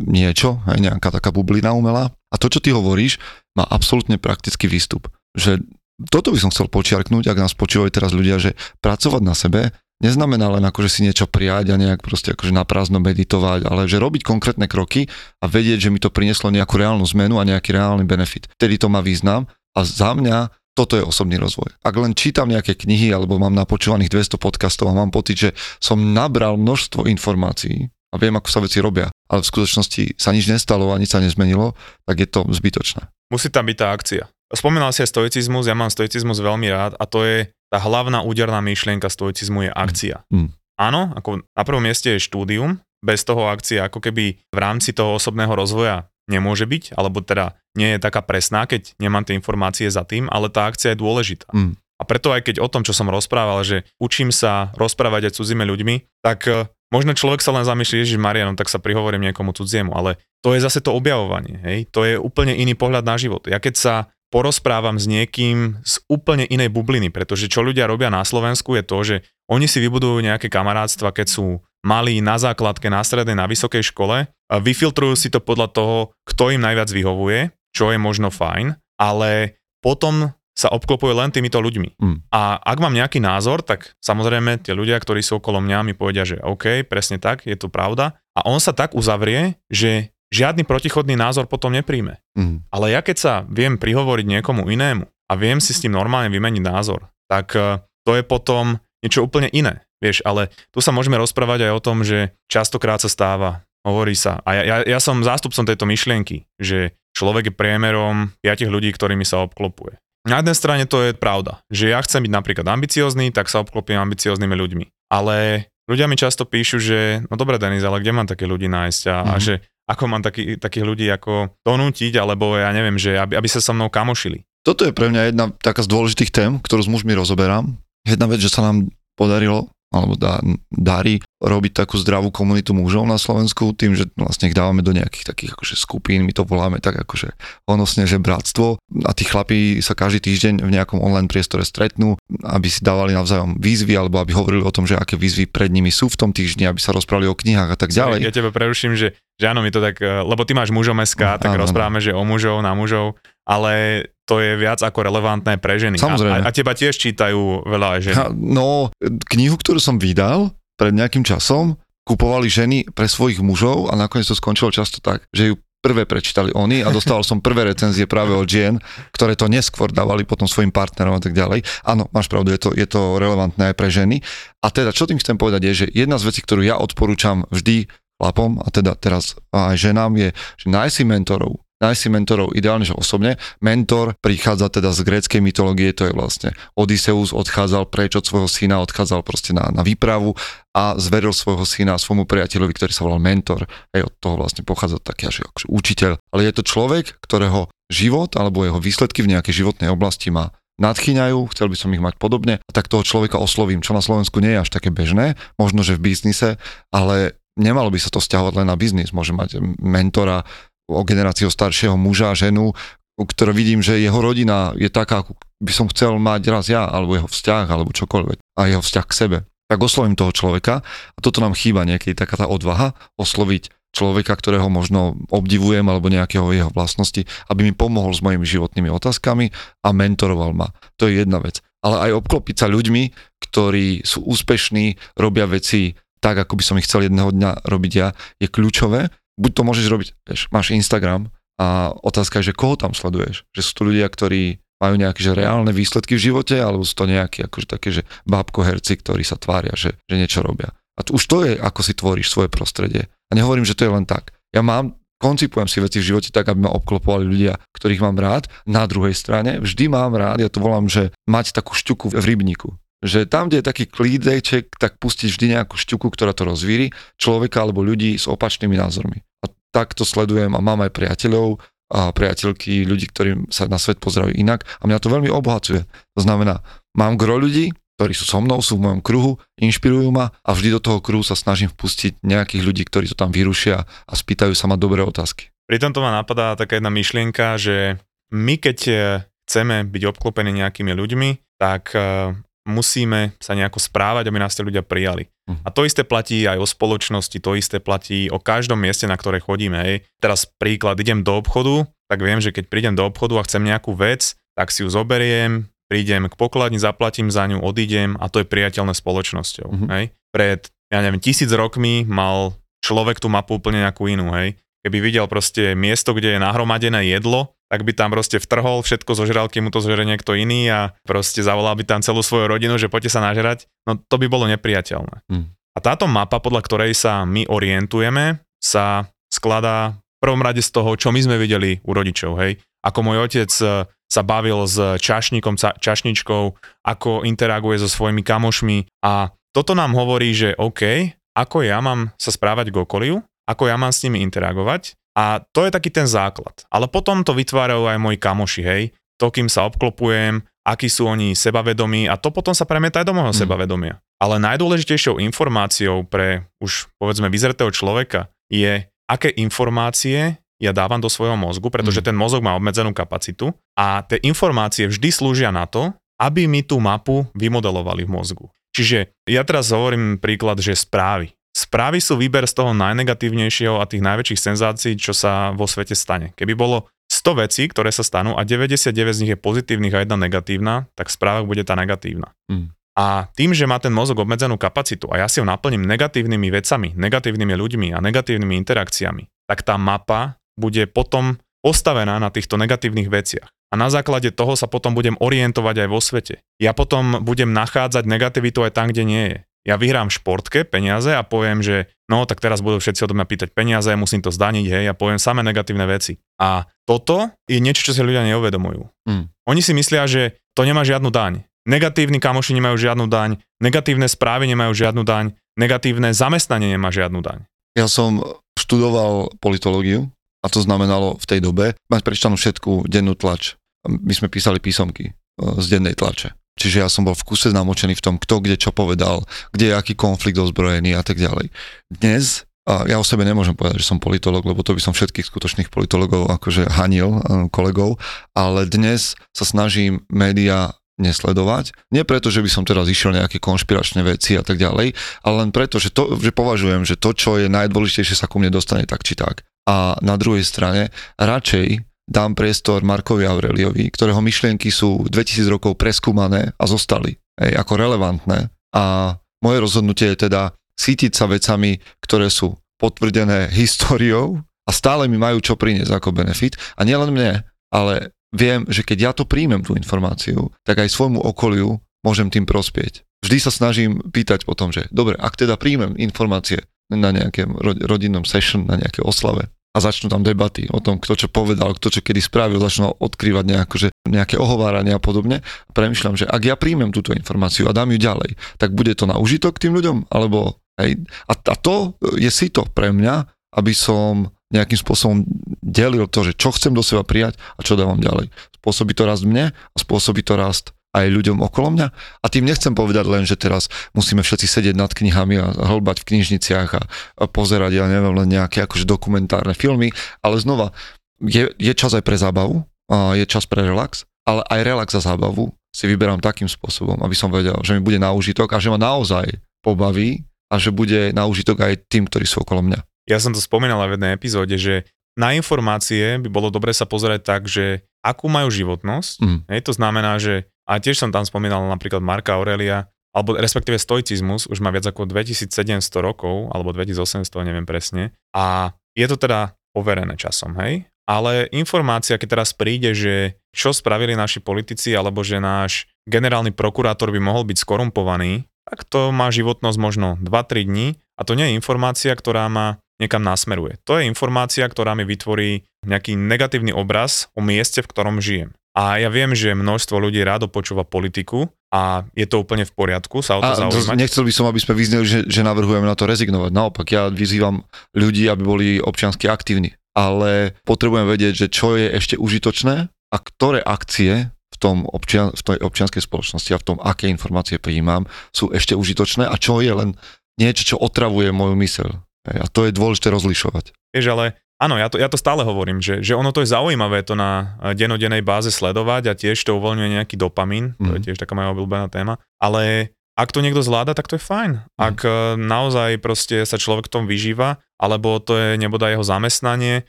[0.09, 2.13] niečo, aj nejaká taká bublina umelá.
[2.33, 3.21] A to, čo ty hovoríš,
[3.53, 5.09] má absolútne praktický výstup.
[5.37, 5.61] Že
[6.09, 9.69] toto by som chcel počiarknúť, ak nás počúvajú teraz ľudia, že pracovať na sebe
[10.01, 14.01] neznamená len akože si niečo prijať a nejak proste akože na prázdno meditovať, ale že
[14.01, 15.11] robiť konkrétne kroky
[15.43, 18.49] a vedieť, že mi to prinieslo nejakú reálnu zmenu a nejaký reálny benefit.
[18.57, 21.69] Vtedy to má význam a za mňa toto je osobný rozvoj.
[21.85, 26.01] Ak len čítam nejaké knihy alebo mám napočúvaných 200 podcastov a mám pocit, že som
[26.01, 30.89] nabral množstvo informácií a viem, ako sa veci robia, ale v skutočnosti sa nič nestalo
[30.89, 31.77] a nič sa nezmenilo,
[32.09, 33.09] tak je to zbytočné.
[33.29, 34.23] Musí tam byť tá akcia.
[34.53, 38.61] Spomínal si aj stoicizmus, ja mám stoicizmus veľmi rád a to je tá hlavná úderná
[38.61, 40.21] myšlienka stoicizmu je akcia.
[40.29, 40.53] Mm.
[40.77, 45.17] Áno, ako na prvom mieste je štúdium, bez toho akcia ako keby v rámci toho
[45.17, 50.07] osobného rozvoja nemôže byť, alebo teda nie je taká presná, keď nemám tie informácie za
[50.07, 51.49] tým, ale tá akcia je dôležitá.
[51.51, 51.75] Mm.
[51.99, 55.63] A preto aj keď o tom, čo som rozprával, že učím sa rozprávať aj cudzími
[55.67, 59.93] ľuďmi, tak e, možno človek sa len zamýšľa, že Marianom, tak sa prihovorím niekomu cudziemu,
[59.93, 61.77] ale to je zase to objavovanie, hej?
[61.89, 63.45] to je úplne iný pohľad na život.
[63.47, 63.93] Ja keď sa
[64.33, 68.97] porozprávam s niekým z úplne inej bubliny, pretože čo ľudia robia na Slovensku je to,
[69.05, 69.15] že
[69.45, 74.25] oni si vybudujú nejaké kamarátstva, keď sú malí na základke, na strednej, na vysokej škole,
[74.25, 79.61] a vyfiltrujú si to podľa toho, kto im najviac vyhovuje, čo je možno fajn, ale
[79.85, 81.97] potom sa obklopujú len týmito ľuďmi.
[81.97, 82.17] Mm.
[82.29, 86.29] A ak mám nejaký názor, tak samozrejme tie ľudia, ktorí sú okolo mňa, mi povedia,
[86.29, 88.21] že OK, presne tak, je to pravda.
[88.37, 92.17] A on sa tak uzavrie, že žiadny protichodný názor potom nepríjme.
[92.33, 92.65] Mm.
[92.73, 96.63] Ale ja keď sa viem prihovoriť niekomu inému a viem si s tým normálne vymeniť
[96.65, 99.85] názor, tak eh, to je potom niečo úplne iné.
[100.03, 104.43] Vieš, ale tu sa môžeme rozprávať aj o tom, že častokrát sa stáva, hovorí sa,
[104.43, 109.23] a ja, ja, ja som zástupcom tejto myšlienky, že človek je priemerom piatich ľudí, ktorými
[109.23, 109.95] sa obklopuje.
[110.27, 113.99] Na jednej strane to je pravda, že ja chcem byť napríklad ambiciozný, tak sa obklopím
[113.99, 114.85] ambicioznými ľuďmi.
[115.11, 119.03] Ale ľudia mi často píšu, že no dobre Denis, ale kde mám také ľudí nájsť
[119.07, 119.31] a, mm-hmm.
[119.31, 119.43] a mhm.
[119.43, 119.53] že
[119.89, 123.75] ako mám taký, takých ľudí ako donútiť, alebo ja neviem, že aby, aby sa so
[123.75, 124.43] mnou kamošili.
[124.63, 127.75] Toto je pre mňa jedna taká z dôležitých tém, ktorú s mužmi rozoberám.
[128.07, 128.87] Jedna vec, že sa nám
[129.19, 130.41] podarilo alebo dá,
[130.73, 135.29] darí robiť takú zdravú komunitu mužov na Slovensku tým, že vlastne ich dávame do nejakých
[135.29, 137.37] takých akože skupín, my to voláme tak akože
[137.69, 142.67] honosne, že bratstvo a tí chlapí sa každý týždeň v nejakom online priestore stretnú, aby
[142.73, 146.09] si dávali navzájom výzvy alebo aby hovorili o tom, že aké výzvy pred nimi sú
[146.09, 148.25] v tom týždni, aby sa rozprávali o knihách a tak ďalej.
[148.25, 151.41] Ja teba preruším, že, že áno, mi to tak, eh, lebo ty máš mužom SK,
[151.41, 152.05] tak áno, rozprávame, áno.
[152.05, 155.99] že o mužov, na mužov, ale to je viac ako relevantné pre ženy.
[155.99, 156.47] Samozrejme.
[156.47, 158.31] A, a teba tiež čítajú veľa ženy.
[158.39, 158.87] No,
[159.27, 161.75] knihu, ktorú som vydal pred nejakým časom,
[162.07, 166.55] kupovali ženy pre svojich mužov a nakoniec to skončilo často tak, že ju prvé prečítali
[166.55, 168.79] oni a dostal som prvé recenzie práve od žien,
[169.11, 171.67] ktoré to neskôr dávali potom svojim partnerom a tak ďalej.
[171.83, 174.23] Áno, máš pravdu, je to, je to relevantné aj pre ženy.
[174.63, 177.91] A teda, čo tým chcem povedať je, že jedna z vecí, ktorú ja odporúčam vždy
[178.23, 182.87] chlapom, a teda teraz aj ženám, je, že nájsť si mentorov, nájsť si mentorov ideálne,
[182.87, 183.35] že osobne.
[183.59, 188.79] Mentor prichádza teda z gréckej mytológie, to je vlastne Odysseus odchádzal preč od svojho syna,
[188.79, 190.39] odchádzal proste na, na výpravu
[190.71, 193.67] a zveril svojho syna svojmu priateľovi, ktorý sa volal mentor.
[193.91, 196.13] Aj od toho vlastne pochádza taký až akože učiteľ.
[196.31, 201.53] Ale je to človek, ktorého život alebo jeho výsledky v nejakej životnej oblasti má nadchýňajú,
[201.53, 204.57] chcel by som ich mať podobne, a tak toho človeka oslovím, čo na Slovensku nie
[204.57, 206.57] je až také bežné, možno, že v biznise,
[206.89, 210.45] ale nemalo by sa to stiahovať len na biznis, môže mať mentora
[210.89, 212.75] o generáciu staršieho muža, ženu,
[213.17, 217.13] ktoré vidím, že jeho rodina je taká, ako by som chcel mať raz ja, alebo
[217.13, 219.37] jeho vzťah, alebo čokoľvek, a jeho vzťah k sebe.
[219.69, 224.67] Tak oslovím toho človeka a toto nám chýba niekedy taká tá odvaha osloviť človeka, ktorého
[224.73, 229.53] možno obdivujem alebo nejakého jeho vlastnosti, aby mi pomohol s mojimi životnými otázkami
[229.85, 230.73] a mentoroval ma.
[230.97, 231.61] To je jedna vec.
[231.85, 233.03] Ale aj obklopiť sa ľuďmi,
[233.45, 238.15] ktorí sú úspešní, robia veci tak, ako by som ich chcel jedného dňa robiť ja,
[238.39, 242.93] je kľúčové buď to môžeš robiť, vieš, máš Instagram a otázka je, že koho tam
[242.93, 243.45] sleduješ.
[243.53, 247.05] Že sú to ľudia, ktorí majú nejaké že reálne výsledky v živote, alebo sú to
[247.07, 250.75] nejaké akože také, že herci, ktorí sa tvária, že, že niečo robia.
[250.99, 253.09] A to, už to je, ako si tvoríš svoje prostredie.
[253.29, 254.35] A nehovorím, že to je len tak.
[254.53, 258.51] Ja mám, koncipujem si veci v živote tak, aby ma obklopovali ľudia, ktorých mám rád.
[258.69, 262.75] Na druhej strane vždy mám rád, ja to volám, že mať takú šťuku v rybníku
[263.03, 267.67] že tam, kde je taký klídeček, tak pustiť vždy nejakú šťuku, ktorá to rozvíri, človeka
[267.67, 269.19] alebo ľudí s opačnými názormi.
[269.43, 271.59] A takto sledujem a mám aj priateľov
[271.91, 275.83] a priateľky, ľudí, ktorí sa na svet pozerajú inak a mňa to veľmi obohacuje.
[276.15, 276.63] To znamená,
[276.95, 280.79] mám gro ľudí, ktorí sú so mnou, sú v mojom kruhu, inšpirujú ma a vždy
[280.79, 284.65] do toho kruhu sa snažím vpustiť nejakých ľudí, ktorí to tam vyrušia a spýtajú sa
[284.65, 285.53] ma dobré otázky.
[285.69, 288.01] Pri tomto ma napadá taká jedna myšlienka, že
[288.33, 288.97] my keď eh,
[289.45, 291.29] chceme byť obklopení nejakými ľuďmi,
[291.61, 292.33] tak eh,
[292.63, 295.27] musíme sa nejako správať, aby nás tie ľudia prijali.
[295.47, 295.59] Uh-huh.
[295.67, 299.43] A to isté platí aj o spoločnosti, to isté platí o každom mieste, na ktoré
[299.43, 299.77] chodíme.
[299.83, 299.95] Hej.
[300.23, 303.91] Teraz príklad, idem do obchodu, tak viem, že keď prídem do obchodu a chcem nejakú
[303.95, 308.47] vec, tak si ju zoberiem, prídem k pokladni, zaplatím za ňu, odídem a to je
[308.47, 309.67] priateľné spoločnosťou.
[309.67, 309.89] Uh-huh.
[309.91, 310.15] Hej.
[310.31, 314.55] Pred, ja neviem, tisíc rokmi mal človek tú mapu úplne nejakú inú, hej.
[314.83, 319.49] Keby videl proste miesto, kde je nahromadené jedlo, tak by tam proste vtrhol, všetko zožral,
[319.49, 322.85] kým mu to zožere niekto iný a proste zavolal by tam celú svoju rodinu, že
[322.85, 325.25] poďte sa nažrať, no to by bolo nepriateľné.
[325.25, 325.57] Hmm.
[325.73, 330.93] A táto mapa, podľa ktorej sa my orientujeme, sa skladá v prvom rade z toho,
[330.93, 332.61] čo my sme videli u rodičov, hej.
[332.85, 336.43] Ako môj otec e, sa bavil s čašníkom, čašničkou,
[336.85, 342.29] ako interaguje so svojimi kamošmi a toto nám hovorí, že OK, ako ja mám sa
[342.29, 346.65] správať k okoliu, ako ja mám s nimi interagovať a to je taký ten základ.
[346.73, 348.83] Ale potom to vytvárajú aj moji kamoši, hej,
[349.21, 353.15] to, kým sa obklopujem, akí sú oni sebavedomí a to potom sa premieta aj do
[353.15, 353.39] môjho mm.
[353.45, 353.93] sebavedomia.
[354.17, 361.35] Ale najdôležitejšou informáciou pre už povedzme vyzretého človeka je, aké informácie ja dávam do svojho
[361.35, 362.05] mozgu, pretože mm.
[362.07, 366.79] ten mozog má obmedzenú kapacitu a tie informácie vždy slúžia na to, aby mi tú
[366.79, 368.45] mapu vymodelovali v mozgu.
[368.73, 371.35] Čiže ja teraz hovorím príklad, že správy.
[371.73, 376.29] Správy sú výber z toho najnegatívnejšieho a tých najväčších senzácií, čo sa vo svete stane.
[376.37, 380.13] Keby bolo 100 vecí, ktoré sa stanú a 99 z nich je pozitívnych a jedna
[380.13, 382.29] negatívna, tak v správach bude tá negatívna.
[382.45, 382.69] Mm.
[382.93, 386.93] A tým, že má ten mozog obmedzenú kapacitu a ja si ho naplním negatívnymi vecami,
[386.93, 393.49] negatívnymi ľuďmi a negatívnymi interakciami, tak tá mapa bude potom postavená na týchto negatívnych veciach.
[393.49, 396.45] A na základe toho sa potom budem orientovať aj vo svete.
[396.61, 401.23] Ja potom budem nachádzať negativitu aj tam, kde nie je ja vyhrám športke peniaze a
[401.23, 404.85] poviem, že no tak teraz budú všetci od mňa pýtať peniaze, musím to zdaniť, hej,
[404.91, 406.19] a poviem samé negatívne veci.
[406.39, 408.91] A toto je niečo, čo si ľudia neuvedomujú.
[409.07, 409.31] Mm.
[409.47, 411.47] Oni si myslia, že to nemá žiadnu daň.
[411.63, 417.47] Negatívni kamoši nemajú žiadnu daň, negatívne správy nemajú žiadnu daň, negatívne zamestnanie nemá žiadnu daň.
[417.79, 418.19] Ja som
[418.59, 420.11] študoval politológiu
[420.43, 423.55] a to znamenalo v tej dobe mať prečítanú všetku dennú tlač.
[423.87, 426.35] My sme písali písomky e, z dennej tlače.
[426.59, 429.77] Čiže ja som bol v kuse namočený v tom, kto kde čo povedal, kde je
[429.77, 431.49] aký konflikt ozbrojený a tak ďalej.
[431.89, 435.27] Dnes a ja o sebe nemôžem povedať, že som politolog, lebo to by som všetkých
[435.27, 437.99] skutočných politologov akože hanil e, kolegov,
[438.31, 441.75] ale dnes sa snažím médiá nesledovať.
[441.91, 444.95] Nie preto, že by som teraz išiel nejaké konšpiračné veci a tak ďalej,
[445.27, 448.53] ale len preto, že, to, že považujem, že to, čo je najdôležitejšie, sa ku mne
[448.53, 449.43] dostane tak či tak.
[449.67, 456.51] A na druhej strane radšej dám priestor Markovi Aureliovi, ktorého myšlienky sú 2000 rokov preskúmané
[456.55, 458.51] a zostali hej, ako relevantné.
[458.75, 465.15] A moje rozhodnutie je teda sítiť sa vecami, ktoré sú potvrdené históriou a stále mi
[465.15, 466.59] majú čo priniesť ako benefit.
[466.75, 471.21] A nielen mne, ale viem, že keď ja to príjmem tú informáciu, tak aj svojmu
[471.21, 473.05] okoliu môžem tým prospieť.
[473.23, 478.67] Vždy sa snažím pýtať potom, že dobre, ak teda príjmem informácie na nejakém rodinnom session,
[478.67, 482.21] na nejaké oslave, a začnú tam debaty o tom, kto čo povedal, kto čo kedy
[482.21, 485.41] spravil, začnú odkrývať nejako, že nejaké ohovárania a podobne.
[485.73, 489.17] Premýšľam, že ak ja príjmem túto informáciu a dám ju ďalej, tak bude to na
[489.17, 493.25] užitok tým ľuďom, alebo hej, a, a to je si to pre mňa,
[493.57, 495.25] aby som nejakým spôsobom
[495.65, 498.29] delil to, že čo chcem do seba prijať a čo dávam ďalej.
[498.61, 501.87] Spôsobí to rast mne a spôsobí to rast aj ľuďom okolo mňa.
[502.21, 506.07] A tým nechcem povedať len, že teraz musíme všetci sedieť nad knihami a hlbať v
[506.13, 506.81] knižniciach a,
[507.17, 509.89] a pozerať, ja neviem, len nejaké akože dokumentárne filmy,
[510.21, 510.71] ale znova,
[511.17, 515.01] je, je čas aj pre zábavu, a je čas pre relax, ale aj relax a
[515.01, 518.69] zábavu si vyberám takým spôsobom, aby som vedel, že mi bude na užitok a že
[518.69, 520.21] ma naozaj pobaví
[520.53, 522.79] a že bude na užitok aj tým, ktorí sú okolo mňa.
[523.09, 524.85] Ja som to spomínal v jednej epizóde, že
[525.17, 529.15] na informácie by bolo dobre sa pozerať tak, že akú majú životnosť.
[529.21, 529.39] Mm.
[529.49, 534.49] Hej, to znamená, že a tiež som tam spomínal napríklad Marka Aurelia, alebo respektíve stoicizmus
[534.49, 538.17] už má viac ako 2700 rokov, alebo 2800, neviem presne.
[538.33, 540.89] A je to teda overené časom, hej?
[541.05, 547.13] Ale informácia, keď teraz príde, že čo spravili naši politici, alebo že náš generálny prokurátor
[547.13, 550.87] by mohol byť skorumpovaný, tak to má životnosť možno 2-3 dní
[551.19, 553.77] a to nie je informácia, ktorá ma niekam nasmeruje.
[553.83, 558.55] To je informácia, ktorá mi vytvorí nejaký negatívny obraz o mieste, v ktorom žijem.
[558.73, 563.21] A ja viem, že množstvo ľudí rádo počúva politiku a je to úplne v poriadku
[563.21, 563.97] sa o to a zaujímať.
[563.97, 566.49] nechcel by som, aby sme vyzneli, že, že navrhujeme na to rezignovať.
[566.49, 569.77] Naopak, ja vyzývam ľudí, aby boli občiansky aktívni.
[569.93, 575.41] Ale potrebujem vedieť, že čo je ešte užitočné a ktoré akcie v, tom občian, v
[575.41, 579.69] tej občianskej spoločnosti a v tom, aké informácie prijímam, sú ešte užitočné a čo je
[579.69, 579.93] len
[580.41, 581.89] niečo, čo otravuje moju myseľ.
[582.25, 583.75] A to je dôležité rozlišovať.
[583.93, 587.03] Vieš, ale áno, ja to, ja to stále hovorím, že, že ono to je zaujímavé
[587.03, 590.83] to na denodenej báze sledovať a tiež to uvoľňuje nejaký dopamín, mm.
[590.87, 591.05] to je mhm.
[591.11, 594.65] tiež taká moja obľúbená téma, ale ak to niekto zvláda, tak to je fajn.
[594.65, 594.79] Mm.
[594.81, 599.85] Ak e, naozaj proste sa človek tom vyžíva, alebo to je nebodaj jeho zamestnanie,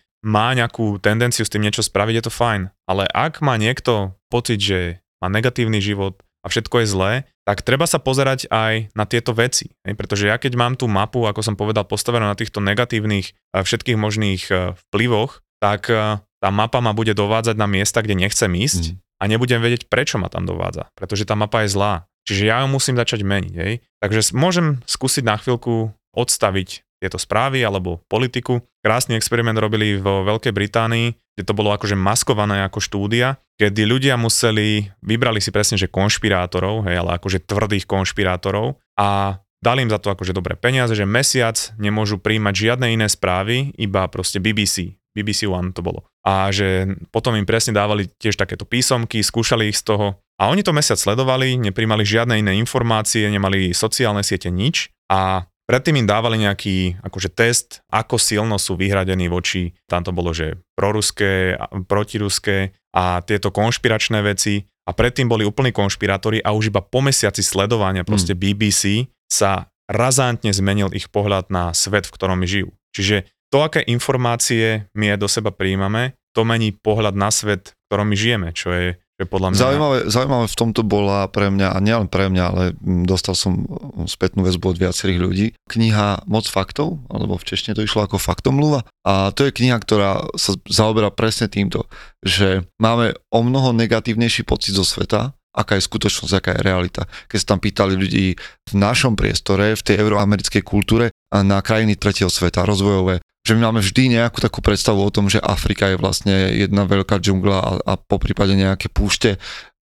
[0.25, 2.73] má nejakú tendenciu s tým niečo spraviť, je to fajn.
[2.89, 7.13] Ale ak má niekto pocit, že má negatívny život a všetko je zlé,
[7.45, 9.69] tak treba sa pozerať aj na tieto veci.
[9.85, 14.01] Pretože ja keď mám tú mapu, ako som povedal, postavenú na týchto negatívnych eh, všetkých
[14.01, 14.57] možných eh,
[14.89, 19.21] vplyvoch, tak eh, tá mapa ma bude dovádzať na miesta, kde nechcem ísť mm.
[19.21, 20.93] a nebudem vedieť, prečo ma tam dovádza.
[20.97, 22.09] Pretože tá mapa je zlá.
[22.25, 23.55] Čiže ja ju musím začať meniť.
[23.57, 23.73] Hej?
[24.01, 28.65] Takže môžem skúsiť na chvíľku odstaviť tieto správy alebo politiku.
[28.85, 34.21] Krásny experiment robili vo Veľkej Británii, kde to bolo akože maskované ako štúdia, kedy ľudia
[34.21, 39.97] museli, vybrali si presne, že konšpirátorov, hej, ale akože tvrdých konšpirátorov a dali im za
[39.97, 45.49] to akože dobré peniaze, že mesiac nemôžu príjmať žiadne iné správy, iba proste BBC, BBC
[45.49, 46.05] One to bolo.
[46.21, 50.61] A že potom im presne dávali tiež takéto písomky, skúšali ich z toho a oni
[50.61, 56.45] to mesiac sledovali, nepríjmali žiadne iné informácie, nemali sociálne siete nič a Predtým im dávali
[56.45, 61.57] nejaký akože test, ako silno sú vyhradení voči, tam to bolo, že proruské,
[61.89, 67.41] protiruské a tieto konšpiračné veci a predtým boli úplní konšpirátori a už iba po mesiaci
[67.41, 68.41] sledovania proste mm.
[68.41, 68.83] BBC
[69.25, 72.69] sa razantne zmenil ich pohľad na svet, v ktorom žijú.
[72.93, 78.07] Čiže to, aké informácie my do seba príjmame, to mení pohľad na svet, v ktorom
[78.13, 78.89] my žijeme, čo je
[79.21, 79.59] je podľa mňa...
[79.59, 82.63] Zaujímavé, zaujímavé v tomto bola pre mňa, a nielen pre mňa, ale
[83.07, 83.63] dostal som
[84.11, 88.83] spätnú väzbu od viacerých ľudí, kniha Moc faktov, alebo v češtine to išlo ako faktomluva.
[89.07, 91.87] A to je kniha, ktorá sa zaoberá presne týmto,
[92.27, 97.03] že máme o mnoho negatívnejší pocit zo sveta, aká je skutočnosť, aká je realita.
[97.31, 102.27] Keď sa tam pýtali ľudí v našom priestore, v tej euroamerickej kultúre, na krajiny tretieho
[102.27, 106.33] sveta, rozvojové, že my máme vždy nejakú takú predstavu o tom, že Afrika je vlastne
[106.57, 109.37] jedna veľká džungla a, a po prípade nejaké púšte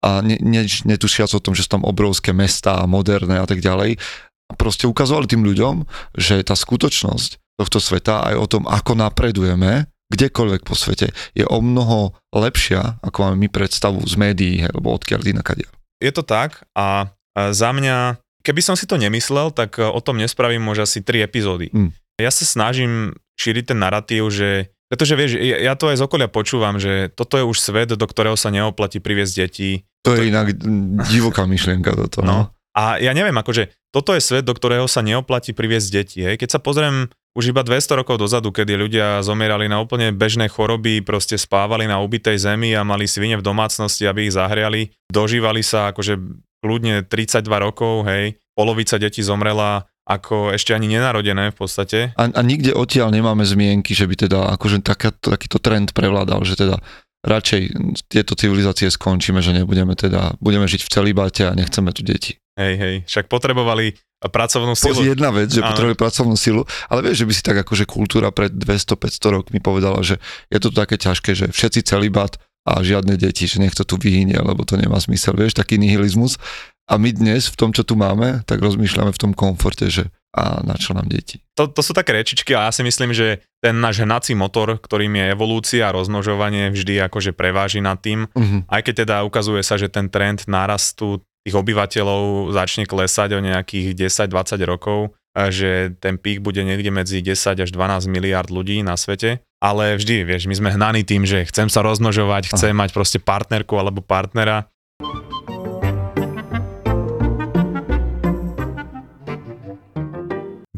[0.04, 3.64] a ne, ne, netušiac o tom, že sú tam obrovské mesta a moderné a tak
[3.64, 3.96] ďalej.
[4.46, 9.88] A proste ukazovali tým ľuďom, že tá skutočnosť tohto sveta aj o tom, ako napredujeme,
[10.12, 15.32] kdekoľvek po svete, je o mnoho lepšia, ako máme my predstavu z médií, alebo odkiaľ
[15.32, 15.72] inakadiaľ.
[15.98, 20.62] Je to tak a za mňa, keby som si to nemyslel, tak o tom nespravím
[20.62, 21.72] možno asi tri epizódy.
[21.72, 21.90] Mm.
[22.20, 26.78] Ja sa snažím šíriť ten narratív, že pretože vieš, ja to aj z okolia počúvam,
[26.78, 29.82] že toto je už svet, do ktorého sa neoplatí priviesť deti.
[30.06, 30.54] To je inak
[31.10, 32.22] divoká myšlienka toto.
[32.22, 32.30] No.
[32.30, 32.40] no.
[32.76, 36.18] A ja neviem, akože toto je svet, do ktorého sa neoplatí priviesť deti.
[36.22, 36.38] Hej.
[36.38, 41.02] Keď sa pozriem už iba 200 rokov dozadu, kedy ľudia zomierali na úplne bežné choroby,
[41.02, 45.90] proste spávali na ubitej zemi a mali svine v domácnosti, aby ich zahriali, dožívali sa
[45.90, 46.16] akože
[46.62, 51.98] kľudne 32 rokov, hej, polovica detí zomrela ako ešte ani nenarodené v podstate.
[52.14, 56.54] A, a nikde odtiaľ nemáme zmienky, že by teda akože taká, takýto trend prevládal, že
[56.54, 56.78] teda
[57.26, 57.62] radšej
[58.06, 62.38] tieto civilizácie skončíme, že nebudeme teda, budeme žiť v celibáte a nechceme tu deti.
[62.56, 65.04] Hej, hej, však potrebovali pracovnú silu.
[65.04, 68.54] Jedna vec, že potrebovali pracovnú silu, ale vieš, že by si tak akože kultúra pred
[68.54, 70.16] 200-500 rokmi povedala, že
[70.48, 74.40] je to také ťažké, že všetci celibát a žiadne deti, že nech to tu vyhynie,
[74.40, 76.40] lebo to nemá zmysel, vieš, taký nihilizmus.
[76.86, 80.60] A my dnes v tom, čo tu máme, tak rozmýšľame v tom komforte, že a
[80.60, 81.40] na čo nám deti.
[81.56, 85.16] To, to sú také rečičky a ja si myslím, že ten náš hnací motor, ktorým
[85.16, 88.28] je evolúcia a rozmnožovanie, vždy akože preváži nad tým.
[88.36, 88.60] Uh-huh.
[88.68, 93.96] Aj keď teda ukazuje sa, že ten trend nárastu tých obyvateľov začne klesať o nejakých
[93.96, 95.16] 10-20 rokov,
[95.48, 99.40] že ten pík bude niekde medzi 10 až 12 miliard ľudí na svete.
[99.56, 103.72] Ale vždy, vieš, my sme hnaní tým, že chcem sa rozmnožovať, chcem mať proste partnerku
[103.80, 104.68] alebo partnera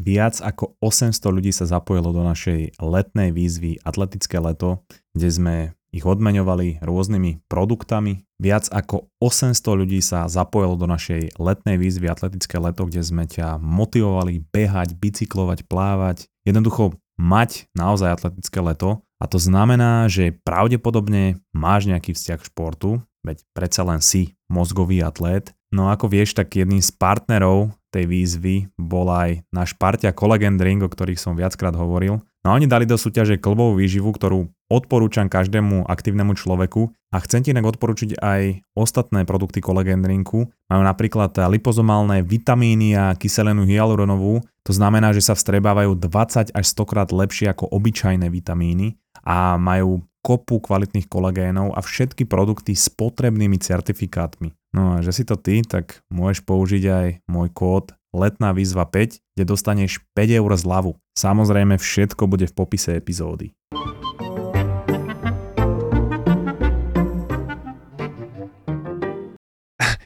[0.09, 4.81] Viac ako 800 ľudí sa zapojilo do našej letnej výzvy Atletické leto,
[5.13, 5.55] kde sme
[5.93, 8.25] ich odmeňovali rôznymi produktami.
[8.41, 13.61] Viac ako 800 ľudí sa zapojilo do našej letnej výzvy Atletické leto, kde sme ťa
[13.61, 19.05] motivovali behať, bicyklovať, plávať, jednoducho mať naozaj atletické leto.
[19.21, 22.89] A to znamená, že pravdepodobne máš nejaký vzťah k športu,
[23.25, 25.53] veď predsa len si mozgový atlét.
[25.69, 30.85] No ako vieš, tak jedným z partnerov tej výzvy bol aj náš partia Collagen Drink,
[30.85, 32.21] o ktorých som viackrát hovoril.
[32.39, 37.43] No a oni dali do súťaže klbovú výživu, ktorú odporúčam každému aktívnemu človeku a chcem
[37.43, 38.41] ti inak odporučiť aj
[38.79, 40.47] ostatné produkty Collagen Drinku.
[40.71, 46.89] Majú napríklad lipozomálne vitamíny a kyselinu hyaluronovú, to znamená, že sa vstrebávajú 20 až 100
[46.89, 48.95] krát lepšie ako obyčajné vitamíny
[49.25, 54.51] a majú kopu kvalitných kolagénov a všetky produkty s potrebnými certifikátmi.
[54.75, 59.37] No a že si to ty, tak môžeš použiť aj môj kód letná výzva 5,
[59.37, 60.97] kde dostaneš 5 eur zľavu.
[61.13, 63.53] Samozrejme všetko bude v popise epizódy.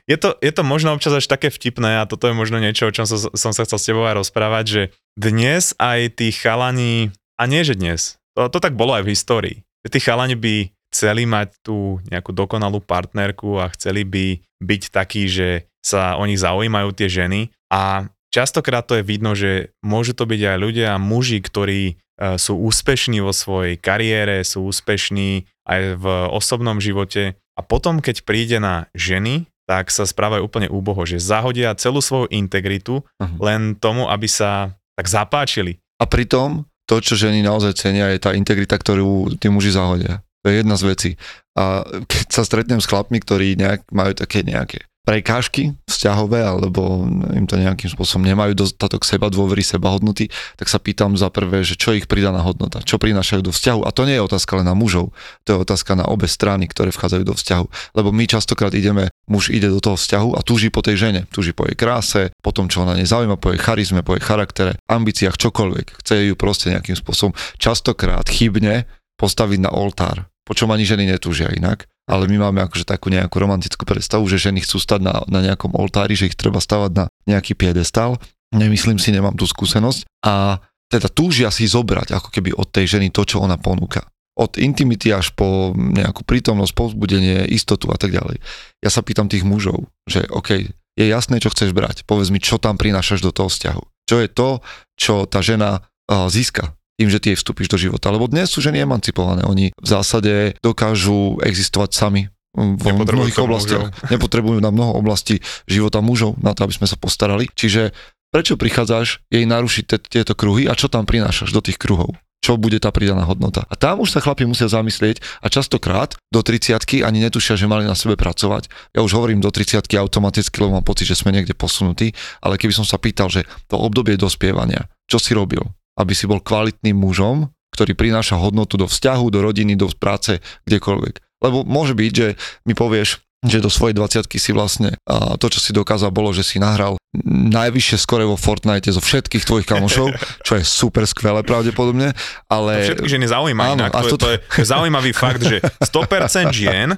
[0.03, 2.93] Je to, je to možno občas až také vtipné a toto je možno niečo, o
[2.93, 4.81] čom som, som sa chcel s tebou aj rozprávať, že
[5.15, 9.57] dnes aj tí chalani, a nie že dnes, to, to tak bolo aj v histórii,
[9.83, 15.25] že tí chalani by chceli mať tú nejakú dokonalú partnerku a chceli by byť takí,
[15.25, 20.23] že sa o nich zaujímajú tie ženy a častokrát to je vidno, že môžu to
[20.23, 21.93] byť aj ľudia, muži, ktorí e,
[22.39, 28.57] sú úspešní vo svojej kariére, sú úspešní aj v osobnom živote a potom, keď príde
[28.57, 33.37] na ženy, tak sa správajú úplne úboho, že zahodia celú svoju integritu uh-huh.
[33.39, 35.79] len tomu, aby sa tak zapáčili.
[36.01, 40.23] A pritom to, čo ženy naozaj cenia, je tá integrita, ktorú tí muži zahodia.
[40.43, 41.11] To je jedna z vecí.
[41.55, 47.03] A keď sa stretnem s chlapmi, ktorí nejak, majú také nejaké prekážky vzťahové, alebo
[47.35, 51.59] im to nejakým spôsobom nemajú dostatok seba dôvery, seba hodnoty, tak sa pýtam za prvé,
[51.67, 53.83] že čo ich pridaná hodnota, čo prinášajú do vzťahu.
[53.83, 55.11] A to nie je otázka len na mužov,
[55.43, 57.65] to je otázka na obe strany, ktoré vchádzajú do vzťahu.
[57.99, 61.55] Lebo my častokrát ideme, muž ide do toho vzťahu a túži po tej žene, túži
[61.55, 65.39] po jej kráse, po tom, čo ona nezaujíma, po jej charizme, po jej charaktere, ambíciách,
[65.39, 66.03] čokoľvek.
[66.03, 71.47] Chce ju proste nejakým spôsobom častokrát chybne postaviť na oltár, po čom ani ženy netúžia
[71.51, 75.39] inak ale my máme akože takú nejakú romantickú predstavu, že ženy chcú stať na, na
[75.39, 78.19] nejakom oltári, že ich treba stavať na nejaký piedestal.
[78.51, 80.03] Nemyslím si, nemám tú skúsenosť.
[80.27, 80.59] A
[80.91, 84.03] teda túžia si zobrať ako keby od tej ženy to, čo ona ponúka.
[84.33, 88.41] Od intimity až po nejakú prítomnosť, povzbudenie, istotu a tak ďalej.
[88.81, 92.05] Ja sa pýtam tých mužov, že OK, je jasné, čo chceš brať.
[92.05, 93.83] Povedz mi, čo tam prinášaš do toho vzťahu.
[94.09, 94.49] Čo je to,
[94.97, 98.13] čo tá žena uh, získa tým, že ty jej vstúpiš do života.
[98.13, 99.41] Lebo dnes sú ženy emancipované.
[99.49, 103.89] Oni v zásade dokážu existovať sami v mnohých oblastiach.
[103.89, 104.11] Mužov.
[104.13, 107.49] Nepotrebujú na mnoho oblastí života mužov na to, aby sme sa postarali.
[107.49, 107.97] Čiže
[108.29, 112.13] prečo prichádzaš jej narušiť te, tieto kruhy a čo tam prinášaš do tých kruhov?
[112.43, 113.63] Čo bude tá pridaná hodnota?
[113.71, 116.75] A tam už sa chlapi musia zamyslieť a častokrát do 30
[117.07, 118.67] ani netušia, že mali na sebe pracovať.
[118.91, 122.11] Ja už hovorím do 30 automaticky, lebo mám pocit, že sme niekde posunutí,
[122.43, 125.63] ale keby som sa pýtal, že to obdobie dospievania, čo si robil?
[125.97, 131.41] aby si bol kvalitným mužom, ktorý prináša hodnotu do vzťahu, do rodiny, do práce, kdekoľvek.
[131.41, 132.27] Lebo môže byť, že
[132.69, 136.47] mi povieš, že do svojej 20 si vlastne a to, čo si dokázal, bolo, že
[136.47, 136.95] si nahral
[137.29, 140.17] najvyššie skore vo Fortnite zo všetkých tvojich kamošov,
[140.47, 142.17] čo je super skvelé pravdepodobne,
[142.49, 142.71] ale...
[142.89, 146.97] To všetky ženy zaujíma áno, inak, to, to, to je zaujímavý fakt, že 100% žien,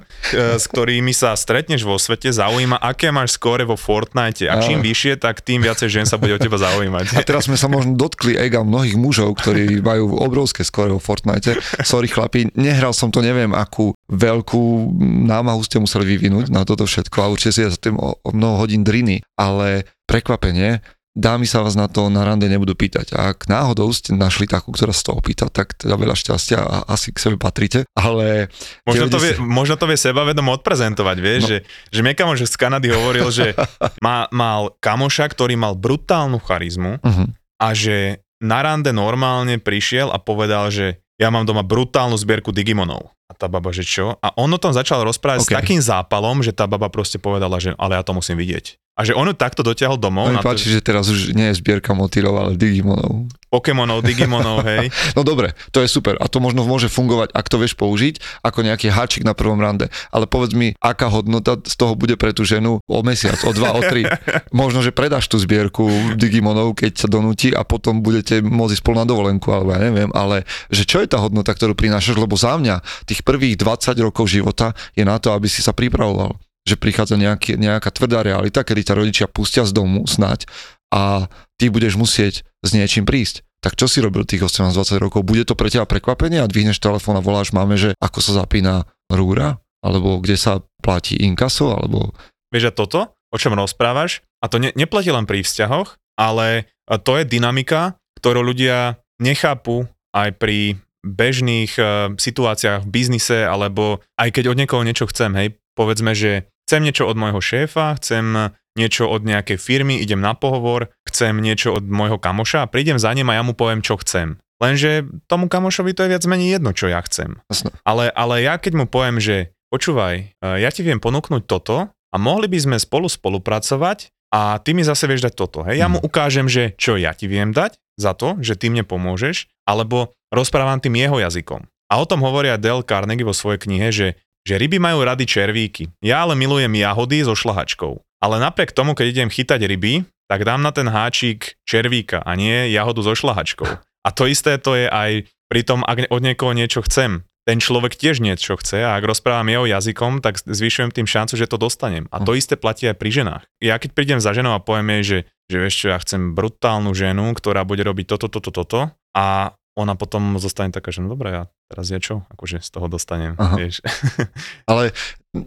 [0.56, 5.20] s ktorými sa stretneš vo svete, zaujíma, aké máš skore vo Fortnite a čím vyššie,
[5.20, 7.12] tak tým viacej žien sa bude o teba zaujímať.
[7.12, 11.60] A teraz sme sa možno dotkli ega mnohých mužov, ktorí majú obrovské skore vo Fortnite.
[11.84, 14.96] Sorry chlapi, nehral som to, neviem, akú veľkú
[15.28, 18.30] námahu ste museli vyvinúť na toto všetko a určite si ja za tým o, o
[18.34, 20.84] mnoho hodín driny, ale prekvapenie,
[21.16, 23.16] dámy sa vás na to na rande nebudú pýtať.
[23.16, 26.76] A ak náhodou ste našli takú, ktorá sa to opýta, tak teda veľa šťastia a
[26.92, 28.52] asi k sebe patríte, ale...
[28.84, 31.48] Možno to vie, možno to vie sebavedom odprezentovať, vieš, no.
[31.48, 31.58] že,
[31.88, 33.56] že mne kamoš z Kanady hovoril, že
[34.04, 37.26] má, mal kamoša, ktorý mal brutálnu charizmu uh-huh.
[37.64, 43.15] a že na rande normálne prišiel a povedal, že ja mám doma brutálnu zbierku Digimonov.
[43.26, 44.14] A tá baba, že čo?
[44.22, 45.50] A on o tom začal rozprávať okay.
[45.50, 48.78] s takým zápalom, že tá baba proste povedala, že ale ja to musím vidieť.
[48.96, 50.32] A že on ju takto dotiahol domov.
[50.32, 50.80] No, páči, to...
[50.80, 53.28] že teraz už nie je zbierka motýlov, ale Digimonov.
[53.52, 54.88] Pokémonov, Digimonov, hej.
[55.16, 56.16] no dobre, to je super.
[56.16, 59.92] A to možno môže fungovať, ak to vieš použiť, ako nejaký háčik na prvom rande.
[60.08, 63.76] Ale povedz mi, aká hodnota z toho bude pre tú ženu o mesiac, o dva,
[63.76, 64.08] o tri.
[64.56, 69.06] možno, že predáš tú zbierku Digimonov, keď sa donúti a potom budete môcť spolu na
[69.06, 70.08] dovolenku, alebo ja neviem.
[70.16, 72.16] Ale že čo je tá hodnota, ktorú prinášaš?
[72.16, 76.40] Lebo za mňa tých prvých 20 rokov života je na to, aby si sa pripravoval
[76.66, 80.50] že prichádza nejaký, nejaká tvrdá realita, kedy ťa rodičia pustia z domu snať
[80.90, 83.46] a ty budeš musieť s niečím prísť.
[83.62, 85.26] Tak čo si robil tých 18-20 rokov?
[85.26, 88.86] Bude to pre teba prekvapenie a dvihneš telefón a voláš máme, že ako sa zapína
[89.10, 89.62] rúra?
[89.80, 91.74] Alebo kde sa platí inkaso?
[91.74, 92.14] Alebo...
[92.50, 93.00] Vieš a toto,
[93.30, 96.70] o čom rozprávaš, a to ne, neplatí len pri vzťahoch, ale
[97.02, 104.34] to je dynamika, ktorú ľudia nechápu aj pri bežných uh, situáciách v biznise, alebo aj
[104.34, 105.48] keď od niekoho niečo chcem, hej,
[105.78, 110.92] povedzme, že chcem niečo od môjho šéfa, chcem niečo od nejakej firmy, idem na pohovor,
[111.08, 114.36] chcem niečo od môjho kamoša a prídem za ním a ja mu poviem, čo chcem.
[114.60, 117.40] Lenže tomu kamošovi to je viac menej jedno, čo ja chcem.
[117.48, 117.72] Jasne.
[117.84, 122.16] Ale, ale ja keď mu poviem, že počúvaj, e, ja ti viem ponúknuť toto a
[122.16, 125.60] mohli by sme spolu spolupracovať a ty mi zase vieš dať toto.
[125.64, 125.76] Hej?
[125.80, 126.04] Ja mu Mhm.
[126.04, 130.80] ukážem, že čo ja ti viem dať za to, že ty mne pomôžeš, alebo rozprávam
[130.80, 131.64] tým jeho jazykom.
[131.86, 135.90] A o tom hovoria Dale Carnegie vo svojej knihe, že, že ryby majú rady červíky.
[135.98, 137.98] Ja ale milujem jahody so šlahačkou.
[138.22, 142.70] Ale napriek tomu, keď idem chytať ryby, tak dám na ten háčik červíka a nie
[142.70, 143.66] jahodu so šlahačkou.
[144.06, 147.26] A to isté to je aj pri tom, ak od niekoho niečo chcem.
[147.46, 151.46] Ten človek tiež niečo chce a ak rozprávam jeho jazykom, tak zvyšujem tým šancu, že
[151.46, 152.10] to dostanem.
[152.10, 153.42] A to isté platí aj pri ženách.
[153.62, 156.90] Ja keď prídem za ženou a poviem jej, že, že vieš čo, ja chcem brutálnu
[156.90, 158.80] ženu, ktorá bude robiť toto, toto, toto
[159.14, 162.88] a ona potom zostane taká, že no dobré, ja teraz je čo, akože z toho
[162.88, 163.60] dostanem, Aha.
[163.60, 163.84] vieš.
[164.70, 164.96] Ale